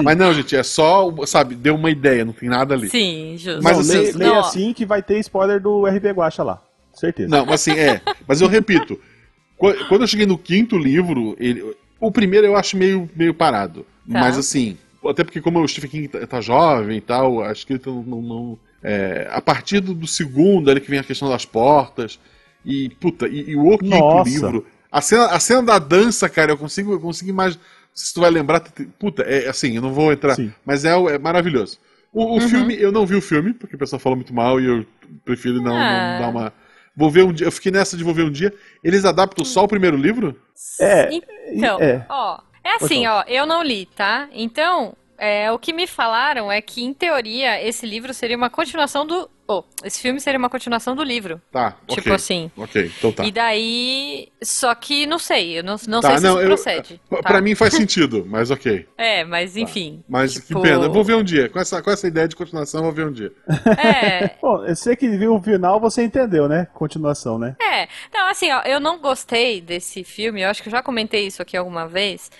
[0.02, 2.88] Mas não, gente, é só, sabe, deu uma ideia, não tem nada ali.
[2.88, 3.62] Sim, justo.
[3.62, 4.40] Mas Não, assim, leia, leia não, ó.
[4.40, 6.62] assim que vai ter spoiler do RB Guacha lá.
[6.94, 7.28] Certeza.
[7.28, 8.00] Não, mas assim, é.
[8.26, 8.98] Mas eu repito,
[9.58, 13.80] qu- quando eu cheguei no quinto livro, ele- o primeiro eu acho meio, meio parado.
[14.10, 14.20] Tá.
[14.20, 14.76] Mas assim,
[15.06, 18.02] até porque como o Stephen King tá, tá jovem e tal, a escrita não.
[18.02, 22.18] não- não- é, a partir do, do segundo, ali que vem a questão das portas.
[22.64, 24.28] E, puta, e, e o quinto Nossa.
[24.30, 24.66] livro.
[24.90, 27.62] A cena, a cena da dança, cara, eu consigo, eu consigo imaginar.
[27.94, 28.60] Se tu vai lembrar,
[28.98, 30.34] puta, é assim, eu não vou entrar.
[30.34, 30.52] Sim.
[30.64, 31.78] Mas é, o- é maravilhoso.
[32.12, 32.36] O, Uhum.
[32.36, 34.86] o filme, eu não vi o filme, porque o pessoal falou muito mal e eu
[35.24, 36.12] prefiro não, Ah.
[36.12, 36.52] não dar uma.
[36.96, 37.46] Vou ver um dia.
[37.46, 38.52] Eu fiquei nessa de vou ver um dia.
[38.84, 40.38] Eles adaptam só o primeiro livro?
[40.80, 41.08] É,
[41.52, 42.04] Então, é.
[42.08, 44.28] ó, é assim, ó, eu não li, tá?
[44.32, 49.06] Então, é, o que me falaram é que, em teoria, esse livro seria uma continuação
[49.06, 49.28] do.
[49.48, 51.40] Oh, esse filme seria uma continuação do livro.
[51.50, 52.12] Tá, Tipo ok.
[52.14, 52.50] assim.
[52.56, 53.24] Ok, então tá.
[53.24, 54.28] E daí.
[54.42, 57.00] Só que não sei, eu não, não Tá, sei se não, isso eu- procede.
[57.08, 57.28] Pra- tá?
[57.28, 58.86] Pra mim faz sentido, mas ok.
[58.96, 60.02] É, mas enfim.
[60.08, 60.84] Mas tipo, que pena.
[60.84, 61.48] Eu vou ver um dia.
[61.48, 63.32] Com essa, com essa ideia de continuação, eu vou ver um dia.
[63.82, 66.66] É, Bom, você que viu o final, você entendeu, né?
[66.72, 67.56] Continuação, né?
[67.60, 71.26] É, não, assim, ó, eu não gostei desse filme, eu acho que eu já comentei
[71.26, 72.30] isso aqui alguma vez.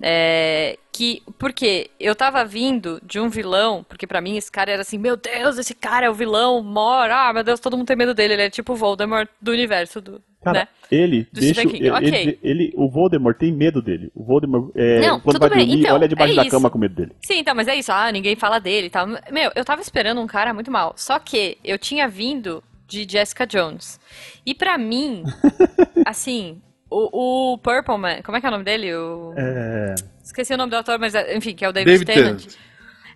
[0.00, 4.82] É, que, porque eu tava vindo de um vilão, porque pra mim esse cara era
[4.82, 7.96] assim, meu Deus, esse cara é o vilão, mora, ah, meu Deus, todo mundo tem
[7.96, 10.68] medo dele, ele é tipo o Voldemort do universo, do, Cara, né?
[10.90, 11.62] ele Do deixa.
[11.62, 12.08] Ele, ok.
[12.08, 14.10] ele- ele- o Voldemort tem medo dele.
[14.14, 16.78] O Voldemort, é, Não, quando vai bem, dormir, então, olha debaixo é da cama com
[16.78, 17.12] medo dele.
[17.24, 19.06] Sim, então, mas é isso, ah, ninguém fala dele e tal.
[19.06, 23.46] Meu, eu tava esperando um cara muito mal, só que eu tinha vindo de Jessica
[23.46, 23.98] Jones.
[24.46, 25.22] E pra mim,
[26.06, 26.60] assim,
[26.90, 28.94] o, o Purple Man, como é que é o nome dele?
[28.94, 29.34] O...
[29.36, 32.40] É, Esqueci o nome do ator, mas enfim, que é o David, David Tennant.
[32.40, 32.68] Tennant.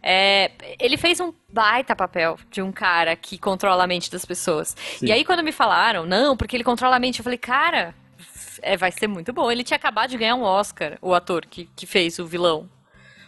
[0.03, 0.51] É,
[0.81, 4.75] ele fez um baita papel de um cara que controla a mente das pessoas.
[4.99, 5.07] Sim.
[5.07, 7.95] E aí, quando me falaram, não, porque ele controla a mente, eu falei, cara,
[8.61, 9.51] é, vai ser muito bom.
[9.51, 12.69] Ele tinha acabado de ganhar um Oscar, o ator que, que fez o vilão.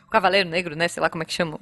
[0.07, 0.89] O Cavaleiro Negro, né?
[0.89, 1.61] Sei lá como é que chama.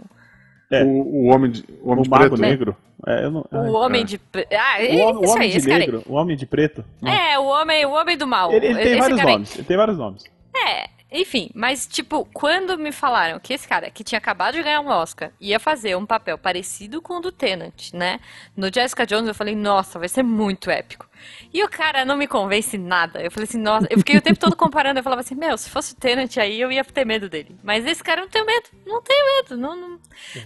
[0.73, 0.85] É.
[0.85, 2.41] O, o Homem de, o homem o de Mago Preto.
[2.41, 2.77] Negro.
[3.07, 4.17] É, eu não, O ai, Homem de.
[4.19, 5.87] Pre- Ah, o, homem- o isso Homem aí, de esse cara aí.
[5.91, 6.85] Negro, o Homem de Preto.
[7.01, 7.13] Não.
[7.13, 8.53] É, o homem, o homem do mal.
[8.53, 9.55] Ele, ele tem Esse vários nomes.
[9.57, 10.25] Ele tem vários nomes.
[10.55, 14.81] É, enfim, mas tipo, quando me falaram que esse cara que tinha acabado de ganhar
[14.81, 18.19] um Oscar ia fazer um papel parecido com o do Tennant, né?
[18.57, 21.07] No Jessica Jones eu falei, nossa, vai ser muito épico.
[21.53, 23.23] E o cara não me convence nada.
[23.23, 25.71] Eu falei assim, nossa, eu fiquei o tempo todo comparando, eu falava assim, meu, se
[25.71, 27.57] fosse o Tennant aí eu ia ter medo dele.
[27.63, 29.99] Mas esse cara eu não tenho medo, não tenho medo, não, não,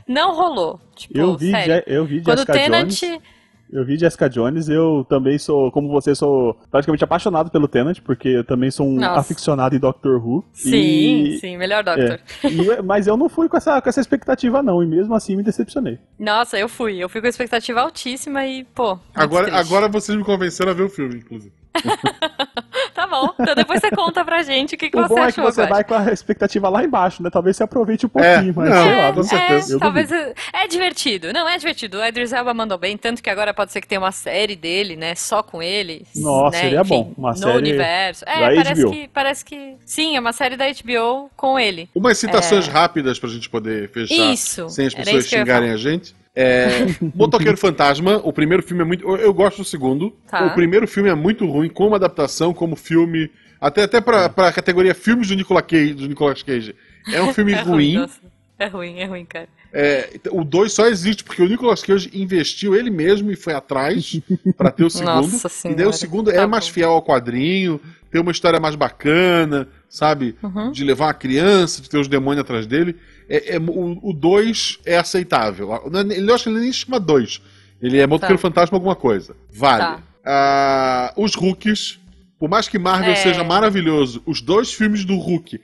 [0.06, 0.80] não rolou.
[0.94, 1.82] Tipo, Eu vi, sério.
[1.86, 3.00] Eu vi Quando o Jessica Tennant.
[3.00, 3.35] Jones.
[3.72, 8.28] Eu vi Jessica Jones, eu também sou, como você, sou praticamente apaixonado pelo Tennant, porque
[8.28, 9.20] eu também sou um Nossa.
[9.20, 10.44] aficionado em Doctor Who.
[10.52, 12.20] Sim, e- sim, melhor Doctor.
[12.44, 12.48] É.
[12.48, 15.42] E- mas eu não fui com essa, com essa expectativa, não, e mesmo assim me
[15.42, 15.98] decepcionei.
[16.18, 16.96] Nossa, eu fui.
[16.98, 18.98] Eu fui com expectativa altíssima e, pô.
[19.14, 19.60] Agora, triste.
[19.66, 21.52] agora vocês me convenceram a ver o filme, inclusive.
[23.06, 23.34] tá bom.
[23.38, 25.44] Então depois você conta pra gente o que, que O você bom é que achou.
[25.44, 25.74] você Guaxa.
[25.74, 27.30] vai com a expectativa lá embaixo, né?
[27.30, 29.08] Talvez você aproveite um pouquinho, mas não, sei lá.
[29.10, 29.72] com não- certeza.
[29.74, 31.32] Eu talvez é, é divertido.
[31.32, 31.98] Não, é divertido.
[31.98, 34.96] O Idris Elba mandou bem, tanto que agora pode ser que tenha uma série dele,
[34.96, 35.14] né?
[35.14, 36.06] Só com ele.
[36.14, 37.14] Nossa, né, seria enfim, bom.
[37.16, 38.24] Uma no série universo.
[38.26, 38.90] É, da parece HBO.
[38.90, 39.76] que, parece que.
[39.84, 41.88] Sim, é uma série da HBO com ele.
[41.94, 44.32] Umas citações rápidas pra gente poder fechar É.
[44.32, 46.14] Isso, sem as pessoas xingarem a gente.
[46.36, 49.02] É, Motoqueiro Fantasma, o primeiro filme é muito.
[49.08, 50.14] Eu, eu gosto do segundo.
[50.30, 50.44] Tá.
[50.44, 53.30] O primeiro filme é muito ruim, como adaptação, como filme.
[53.58, 55.94] Até, até pra, pra categoria filmes do Nicolas Cage.
[55.94, 56.74] Do Nicolas Cage.
[57.10, 57.94] É um filme É ruim.
[57.94, 58.20] nossa.
[58.58, 59.48] É ruim, é ruim, cara.
[59.72, 64.18] É, o 2 só existe porque o Nicolas Cage investiu ele mesmo e foi atrás
[64.56, 65.30] pra ter o segundo.
[65.30, 66.72] Nossa e daí o Senhora, segundo tá é mais bom.
[66.72, 67.78] fiel ao quadrinho,
[68.10, 70.34] tem uma história mais bacana, sabe?
[70.42, 70.72] Uhum.
[70.72, 72.96] De levar uma criança, de ter os demônios atrás dele.
[73.28, 75.68] É, é- o 2 é aceitável.
[75.90, 77.40] Não é- Eu acho que ele nem chama 2.
[77.82, 78.48] Ele é Motoqueiro Tá.
[78.48, 79.36] Fantasma alguma coisa.
[79.52, 79.82] Vale.
[79.82, 80.02] Tá.
[80.24, 81.98] Ah, os Hulks,
[82.38, 83.16] por mais que Marvel É.
[83.16, 85.60] seja maravilhoso, os dois filmes do Hulk,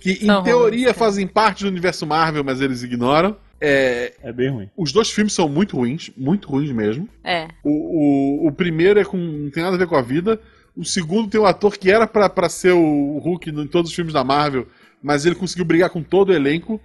[0.00, 3.36] que São em teoria ruins, fazem parte do universo Marvel, mas eles ignoram.
[3.60, 4.68] É, É bem ruim.
[4.76, 7.08] os dois filmes são muito ruins, muito ruins mesmo.
[7.24, 7.48] É.
[7.64, 10.38] O, o, o primeiro é com, não tem nada a ver com a vida.
[10.76, 13.94] O segundo tem um ator que era pra pra ser o Hulk em todos os
[13.96, 14.66] filmes da Marvel,
[15.02, 16.78] mas ele conseguiu brigar com todo o elenco,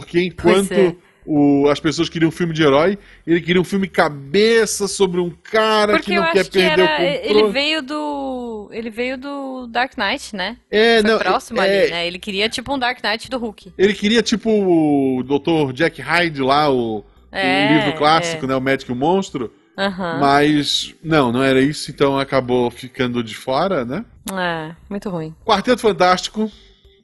[0.00, 0.94] porque enquanto é.
[1.26, 5.30] o- as pessoas queriam um filme de herói, ele queria um filme cabeça sobre um
[5.30, 7.00] cara Porque que não quer que perder era.
[7.00, 7.52] o Ele controle.
[7.52, 8.70] veio do.
[8.72, 10.56] Ele veio do Dark Knight, né?
[10.70, 12.06] É, Foi não, próximo é, ali, né?
[12.06, 13.72] Ele queria tipo um Dark Knight do Hulk.
[13.76, 15.72] Ele queria, tipo, o Dr.
[15.74, 18.48] Jack Hyde lá, o, É, o livro clássico, é.
[18.48, 18.56] né?
[18.56, 19.52] O Médico e o Monstro.
[19.76, 20.18] Aham.
[20.20, 24.04] Mas, não, não era isso, então acabou ficando de fora, né?
[24.32, 25.34] É, muito ruim.
[25.44, 26.50] Quarteto Fantástico,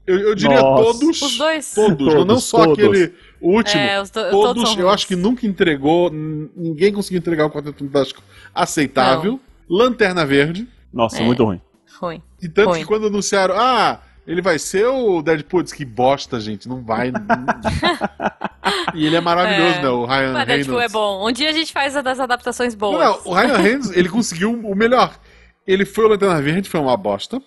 [0.09, 0.83] eu, eu diria Nossa.
[0.99, 1.23] todos.
[1.23, 1.75] Os dois.
[1.75, 2.85] Todos, não- não Todos, só todos.
[2.85, 3.81] aquele último.
[3.81, 7.85] É, os do- todos todos, eu acho que nunca entregou, ninguém conseguiu entregar o Quarteto
[7.85, 8.23] Fantástico
[8.55, 9.41] aceitável.
[9.69, 10.67] Lanterna Verde.
[10.93, 11.25] Nossa, É.
[11.25, 11.61] muito ruim.
[12.01, 12.23] Ruim.
[12.41, 12.81] E tanto Ruim.
[12.81, 17.11] que quando anunciaram, ah, ele vai ser o Deadpool, disse que bosta, gente, não vai.
[17.11, 17.21] não-
[18.95, 19.83] e ele é maravilhoso, É.
[19.83, 19.89] né?
[19.89, 20.47] O Ryan Mas Reynolds.
[20.67, 21.29] Deadpool é bom.
[21.29, 23.05] Um dia a gente faz a das adaptações Não, boas.
[23.25, 25.19] não, o Ryan Reynolds, ele conseguiu o melhor.
[25.67, 27.43] Ele foi o Lanterna Verde, foi uma bosta.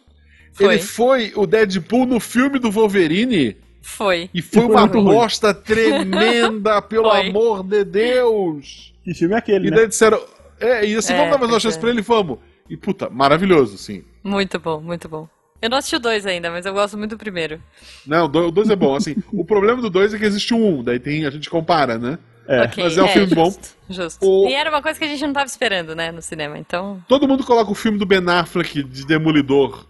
[0.54, 0.74] Foi.
[0.76, 4.30] Ele foi o Deadpool no filme do Wolverine Foi.
[4.34, 7.30] e foi foi uma bosta tremenda, pelo Foi.
[7.30, 8.93] amor de Deus.
[9.04, 9.78] Que filme é aquele, E né?
[9.78, 10.22] daí disseram,
[10.60, 11.80] é, e assim, É, vamos dar mais uma chance é.
[11.82, 12.38] pra ele, vamos.
[12.70, 14.04] E puta, maravilhoso, sim.
[14.24, 15.28] Muito bom, muito bom.
[15.62, 17.62] Eu não assisti o dois ainda, mas eu gosto muito do primeiro.
[18.06, 19.16] Não, o do- o dois é bom, assim.
[19.32, 22.18] o problema do dois é que existe um, um, daí tem, a gente compara, né?
[22.47, 22.64] É.
[22.64, 23.45] Ok, mas é um filme bom.
[23.45, 24.26] justo, Justo.
[24.28, 27.02] O- E era uma coisa que a gente não tava esperando, né, no cinema, então...
[27.08, 29.86] Todo mundo coloca o filme do Ben Affleck de Demolidor.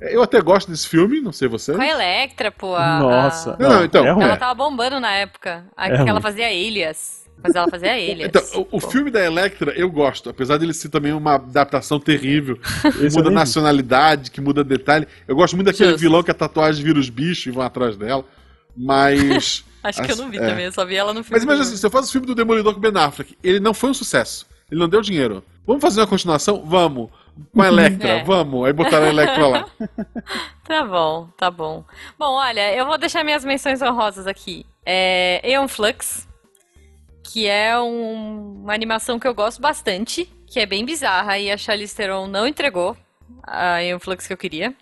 [0.00, 1.74] Eu até gosto desse filme, não sei você.
[1.74, 2.98] Com a Electra, pô, a...
[3.00, 3.54] Nossa.
[3.54, 4.04] a- Não, não, então.
[4.04, 4.08] É.
[4.10, 5.64] Ela tava bombando na época.
[5.76, 7.20] A- É ela fazia Alias.
[7.42, 8.28] Mas ela fazia Alias.
[8.28, 12.56] Então, o, o filme da Electra eu gosto, apesar dele ser também uma adaptação terrível,
[12.56, 13.34] que muda vi.
[13.34, 15.06] nacionalidade, que muda detalhe.
[15.28, 16.00] Eu gosto muito daquele Justo.
[16.02, 18.24] vilão que a tatuagem vira os bichos e vão atrás dela.
[18.76, 19.64] Mas.
[19.82, 20.46] Acho que eu não vi é.
[20.46, 21.36] também, eu só vi ela no filme.
[21.36, 23.72] Mas imagina assim, se eu faço o filme do Demolidor com Ben Affleck, ele não
[23.72, 24.46] foi um sucesso.
[24.70, 25.42] Ele não deu dinheiro.
[25.66, 26.62] Vamos fazer uma continuação?
[26.66, 27.08] Vamos.
[27.54, 28.24] Com a Electra, É.
[28.24, 28.66] vamos.
[28.66, 29.66] Aí botaram a Electra lá.
[30.64, 31.84] Tá bom, tá bom.
[32.16, 34.64] Bom, olha, eu vou deixar minhas menções honrosas aqui.
[34.86, 36.28] É Aeon Flux,
[37.24, 41.56] que é um- uma animação que eu gosto bastante, que é bem bizarra e a
[41.56, 42.96] Charlize Theron não entregou
[43.42, 44.72] a Aeon Flux que eu queria.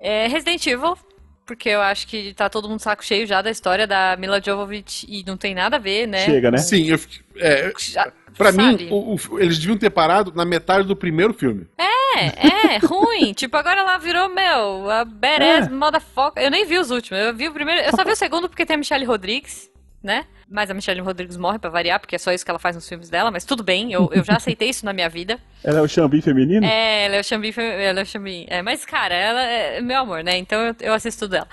[0.00, 0.96] É Resident Evil,
[1.44, 5.06] porque eu acho que tá todo mundo saco cheio já da história da Mila Jovovich
[5.06, 6.24] e não tem nada a ver, né?
[6.24, 6.56] Chega, né?
[6.58, 7.22] Sim, eu fiquei.
[7.36, 8.84] É, Já- pra sabe?
[8.84, 11.66] mim, o- o- eles deviam ter parado na metade do primeiro filme.
[11.78, 13.32] É, é, ruim.
[13.32, 15.70] tipo, agora ela virou, meu, a badass É.
[15.70, 16.42] motherfucker.
[16.42, 17.20] Eu nem vi os últimos.
[17.22, 17.80] Eu vi o primeiro.
[17.82, 19.70] Eu só vi o segundo porque tem a Michelle Rodrigues,
[20.02, 20.26] né?
[20.48, 22.86] Mas a Michelle Rodrigues morre pra variar, porque é só isso que ela faz nos
[22.88, 23.30] filmes dela.
[23.30, 25.38] Mas tudo bem, eu, eu já aceitei isso na minha vida.
[25.64, 26.64] Ela é o Xambi feminino?
[26.66, 27.52] É, ela é o Xambi.
[27.56, 28.46] Ela é o Xambi.
[28.48, 30.36] É, mas, cara, ela é meu amor, né?
[30.36, 31.48] Então eu, eu assisto tudo dela.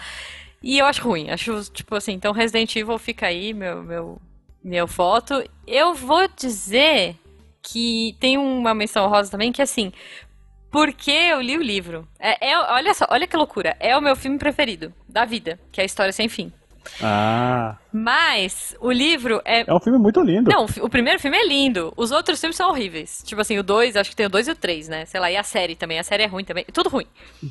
[0.62, 1.32] E eu acho ruim.
[1.32, 4.22] Acho, tipo assim, então Resident Evil fica aí, meu, meu,
[4.64, 5.44] meu foto.
[5.66, 7.16] Eu vou dizer
[7.62, 9.92] que tem uma menção rosa também, que assim,
[10.72, 12.08] porque eu li o livro.
[12.20, 13.76] É, é- olha só, olha que loucura.
[13.80, 16.52] É o meu filme preferido da vida, que é a História Sem Fim.
[17.02, 20.50] Ah, Mas o livro é é um filme muito lindo.
[20.50, 21.94] não, o primeiro filme é lindo.
[21.96, 23.22] Os outros filmes são horríveis.
[23.26, 25.06] Tipo assim, o 2, acho que tem o 2 e o 3, né?
[25.06, 26.00] Sei lá, e a série também.
[26.00, 26.66] A série é ruim também.
[26.74, 27.06] Tudo ruim.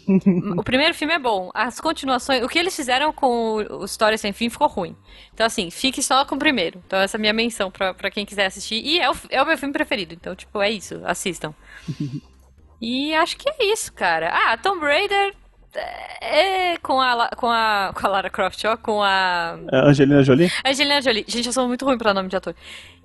[0.59, 1.51] o primeiro filme é bom.
[1.55, 2.43] As continuações.
[2.43, 4.97] O que eles fizeram com o História Sem Fim ficou ruim.
[5.33, 6.83] Então, assim, fique só com o primeiro.
[6.87, 8.83] Então, essa é a minha menção pra, pra quem quiser assistir.
[8.85, 10.15] E é o, é o meu filme preferido.
[10.15, 11.01] Então, tipo, é isso.
[11.05, 11.55] Assistam.
[12.81, 14.31] e acho que é isso, cara.
[14.33, 15.35] Ah, Tomb Raider.
[15.75, 20.51] É com a, com a, com a Lara Croft, ó, com a É Angelina Jolie?
[20.65, 21.25] Angelina Jolie.
[21.29, 22.55] Gente, eu sou muito ruim pra nome de ator.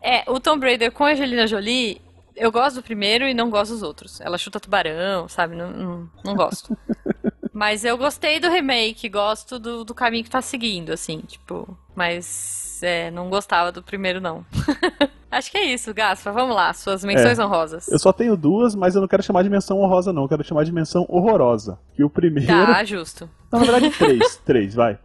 [0.02, 2.02] É, o Tomb Raider com a Angelina Jolie
[2.36, 4.20] eu gosto do primeiro e não gosto dos outros.
[4.20, 5.56] Ela chuta tubarão, sabe?
[5.56, 6.78] Não, não, não gosto.
[7.54, 11.78] Mas eu gostei do remake, gosto do, do caminho que tá seguindo, assim, tipo.
[11.96, 14.46] Mas é, não gostava do primeiro, não.
[15.38, 16.32] Acho que é isso, Gaspa.
[16.32, 17.44] Vamos lá, suas menções É.
[17.46, 17.88] honrosas.
[17.88, 20.24] Eu só tenho duas, mas eu não quero chamar de menção honrosa, não.
[20.24, 21.78] Eu quero chamar de menção horrorosa.
[21.94, 22.48] Que o primeiro.
[22.48, 23.30] Tá, justo.
[23.52, 24.38] Não, na verdade, três.
[24.46, 24.98] três, vai.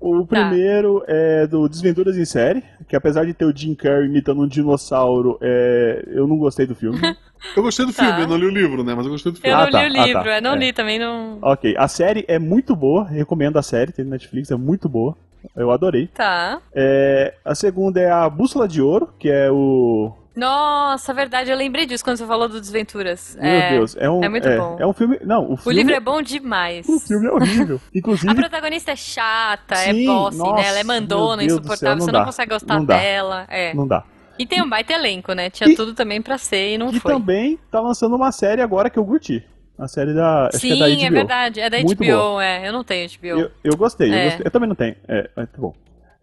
[0.00, 0.36] O Tá.
[0.48, 4.46] primeiro é do Desventuras em Série, que apesar de ter o Jim Carrey imitando um
[4.46, 6.04] dinossauro, é...
[6.08, 6.98] eu não gostei do filme.
[7.54, 8.02] Eu gostei do Tá.
[8.04, 8.94] filme, eu não li o livro, né?
[8.94, 9.54] Mas eu gostei do Eu filme.
[9.56, 10.30] Ah, não tá, li o ah, livro, tá.
[10.30, 10.58] é, não É.
[10.58, 11.38] li também, não.
[11.42, 15.14] ok, a série é muito boa, recomendo a série, tem no Netflix, é muito boa.
[15.54, 16.06] Eu adorei.
[16.08, 16.60] Tá.
[16.74, 20.12] É, a segunda é a Bússola de Ouro, que é o.
[20.34, 23.38] Nossa, verdade, eu lembrei disso quando você falou do Desventuras.
[23.40, 24.22] Meu é, Deus, é um.
[24.22, 24.76] é muito bom.
[24.78, 25.18] É um filme.
[25.24, 25.78] Não, o O filme.
[25.78, 26.86] livro é bom demais.
[26.86, 27.80] O filme é horrível.
[27.94, 28.30] Inclusive.
[28.30, 30.68] A protagonista é chata, Sim, é bossy, nossa, né?
[30.68, 32.24] Ela é mandona, do céu, insuportável, não você não dá.
[32.26, 33.46] consegue gostar Não dela.
[33.48, 33.72] É.
[33.72, 34.04] Não dá.
[34.38, 35.48] E tem um baita elenco, né?
[35.48, 37.10] Tinha E- tudo também pra ser e não que foi.
[37.14, 39.42] também tá lançando uma série agora que eu curti.
[39.78, 40.46] A série da.
[40.48, 41.04] Acho Sim, que é da HBO.
[41.04, 41.60] é verdade.
[41.60, 42.44] É da Muito HBO, boa.
[42.44, 42.68] é.
[42.68, 43.26] Eu não tenho HBO.
[43.40, 44.24] Eu, eu gostei, eu É.
[44.26, 44.46] gostei.
[44.46, 44.96] Eu também não tenho.
[45.06, 45.74] É, é tá bom.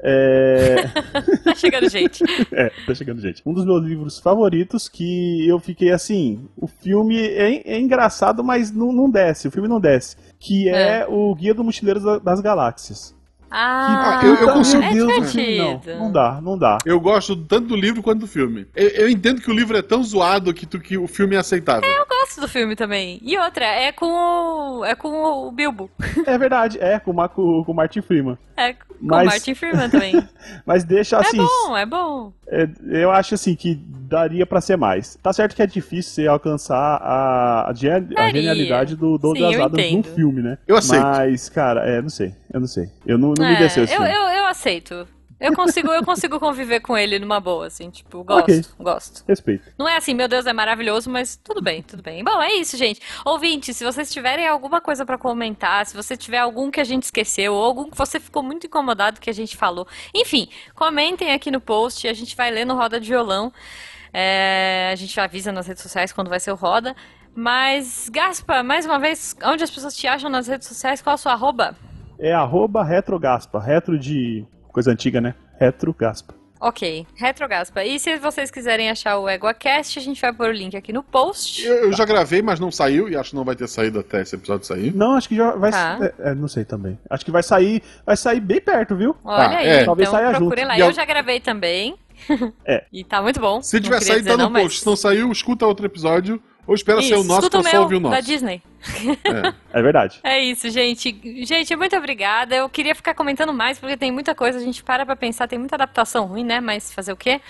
[0.06, 0.76] É,
[1.46, 2.24] Tá chegando gente.
[2.52, 3.42] é, tá chegando, gente.
[3.46, 6.48] Um dos meus livros favoritos que eu fiquei assim.
[6.58, 9.48] O filme é, é engraçado, mas não, não desce.
[9.48, 10.18] O filme não desce.
[10.40, 11.06] Que é, É.
[11.08, 13.16] o Guia do Mochileiro da- das Galáxias.
[13.56, 15.36] Ah, eu- eu Puta, consigo- é Deus
[15.88, 16.00] não.
[16.00, 16.80] Não dá, não dá.
[16.88, 18.66] Eu gosto tanto do livro quanto do filme.
[18.76, 21.40] Eu, eu entendo que o livro é tão zoado que, tu- que o filme é
[21.40, 21.88] aceitável.
[21.88, 23.20] Eu gosto do filme também.
[23.22, 24.06] E outra, é com
[24.80, 24.86] o.
[24.86, 25.10] É com
[25.48, 25.90] o Bilbo.
[26.26, 28.38] É verdade, é, com, o Ma- com, com o Martin Freeman.
[28.56, 30.14] É com Mas- o Martin Freeman também.
[30.66, 31.38] Mas deixa assim.
[31.40, 32.34] é bom, é bom.
[32.48, 35.16] É, eu acho assim que daria pra ser mais.
[35.22, 39.92] Tá certo que é difícil você alcançar a, a, gen- a genialidade do Douglas Adams
[39.94, 40.58] num filme, né?
[40.68, 41.04] Eu aceito.
[41.04, 42.34] Mas, cara, é, não sei.
[42.54, 42.90] Eu não sei.
[43.06, 44.14] Eu não, não me É, desceu esse eu, filme.
[44.16, 45.08] eu, eu aceito.
[45.44, 48.62] Eu consigo, eu consigo conviver com ele numa boa, assim, tipo, gosto, Ok.
[48.80, 49.24] gosto.
[49.28, 49.72] Respeito.
[49.78, 52.24] Não é assim, meu Deus, é maravilhoso, mas tudo bem, tudo bem.
[52.24, 53.02] Bom, é isso, gente.
[53.26, 57.04] Ouvinte, se vocês tiverem alguma coisa pra comentar, se você tiver algum que a gente
[57.04, 59.86] esqueceu, ou algum que você ficou muito incomodado que a gente falou,
[60.16, 63.52] enfim, comentem aqui no post, a gente vai ler no Roda de Violão.
[64.14, 66.96] É, a gente avisa nas redes sociais quando vai ser o Roda.
[67.36, 71.02] Mas, Gaspa, mais uma vez, onde as pessoas te acham nas redes sociais?
[71.02, 71.76] Qual a sua arroba?
[72.20, 73.60] É arroba retrogaspa.
[73.60, 75.34] Retro de coisa antiga, né?
[75.60, 76.34] Retrogaspa.
[76.60, 77.84] Ok, Retrogaspa.
[77.84, 81.04] E se vocês quiserem achar o EguaCast, a gente vai pôr o link aqui no
[81.04, 81.62] post.
[81.66, 84.22] Eu, eu já gravei, mas não saiu e acho que não vai ter saído até
[84.22, 84.96] esse episódio sair.
[84.96, 85.72] Não, acho que já vai.
[85.72, 85.98] Tá.
[86.02, 86.98] É, é, não sei também.
[87.10, 87.84] Acho que vai sair.
[88.06, 89.14] Vai sair bem perto, viu?
[89.26, 89.84] Olha Tá, aí, é.
[89.84, 90.72] Talvez então saia procurem junto.
[90.74, 90.80] lá.
[90.80, 91.96] Eu al- já gravei também.
[92.66, 92.86] É.
[92.94, 93.62] E tá muito bom.
[93.62, 94.80] Se Não tiver saído, tá no não, mas- post.
[94.80, 96.42] Se não saiu, escuta outro episódio.
[96.66, 98.22] Ou espera Isso, ser o nosso pra o só meu, ouvir o da nosso.
[98.24, 98.62] Disney.
[99.26, 99.54] É.
[99.80, 100.20] É verdade.
[100.24, 101.44] É isso, gente.
[101.46, 102.56] Gente, muito obrigada.
[102.56, 105.58] Eu queria ficar comentando mais, porque tem muita coisa, a gente para pra pensar, tem
[105.60, 106.62] muita adaptação ruim, né?
[106.62, 107.42] Mas fazer o quê?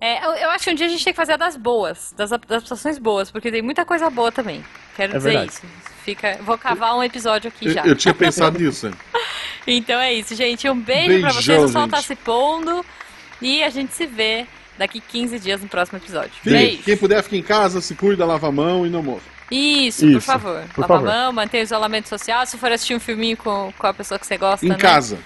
[0.00, 2.14] É, eu, eu acho que um dia a gente tem que fazer a das boas,
[2.16, 4.64] das adaptações boas, porque tem muita coisa boa também.
[4.96, 5.52] Quero É dizer verdade.
[5.52, 5.62] isso.
[6.02, 7.84] Fica, vou cavar um episódio aqui Eu, já.
[7.84, 8.86] eu tinha pensado nisso.
[8.86, 8.94] hein?
[9.66, 10.66] Então é isso, gente.
[10.70, 11.64] Um beijo pra Beijão, vocês.
[11.64, 12.84] O sol tá se pondo.
[13.42, 14.46] E a gente se vê
[14.80, 16.32] daqui 15 dias no próximo episódio.
[16.42, 16.82] Quem, Beijo.
[16.82, 19.20] quem puder, fica em casa, se cuida, lava a mão e não morra.
[19.50, 20.62] Isso, por Isso, favor.
[20.74, 21.08] por Lava favor.
[21.08, 22.46] a mão, mantenha o isolamento social.
[22.46, 24.76] Se for assistir um filminho com, com a pessoa que você gosta, Em né?
[24.76, 25.18] casa.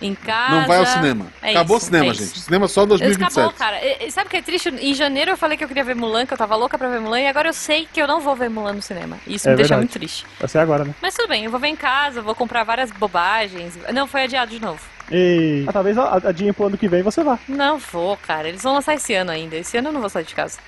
[0.00, 0.54] Em casa.
[0.54, 1.26] Não vai ao cinema.
[1.42, 2.38] É Acabou o isso, cinema, é gente.
[2.38, 3.54] Cinema só Acabou, 2027.
[3.54, 3.78] cara.
[4.04, 4.68] E- sabe o que é triste?
[4.68, 7.00] Em janeiro eu falei que eu queria ver Mulan, que eu tava louca pra ver
[7.00, 9.16] Mulan, e agora eu sei que eu não vou ver Mulan no cinema.
[9.26, 9.80] Isso É me deixa verdade.
[9.80, 10.24] muito triste.
[10.38, 10.94] Vai ser agora, né?
[11.02, 13.76] Mas tudo bem, eu vou ver em casa, vou comprar várias bobagens.
[13.92, 14.80] Não, foi adiado de novo.
[15.10, 17.38] E ah, talvez a, a dia pro ano que vem você vá.
[17.48, 18.48] Não vou, cara.
[18.48, 19.56] Eles vão lançar esse ano ainda.
[19.56, 20.58] Esse ano eu não vou sair de casa.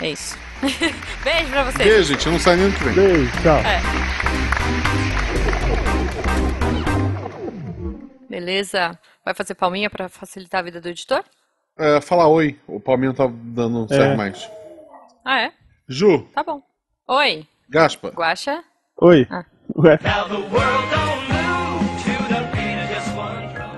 [0.00, 0.36] é isso.
[1.22, 1.88] Beijo pra vocês.
[1.88, 2.26] Beijo, gente.
[2.26, 2.94] Eu não saio nem ano que vem.
[2.94, 3.60] Beijo, tchau.
[8.28, 8.98] Beleza?
[9.24, 11.22] Vai fazer palminha pra facilitar a vida do editor?
[11.78, 12.58] É, fala oi.
[12.66, 14.16] O Palmeiras tá dando não serve É.
[14.16, 14.50] mais.
[15.24, 15.52] Ah, é?
[15.88, 16.62] Ju, Tá bom.
[17.08, 18.08] Oi, Gaspa.
[18.10, 18.62] Guaxa.
[19.00, 19.26] Oi.
[19.30, 19.44] Ah.
[19.76, 19.98] Ué.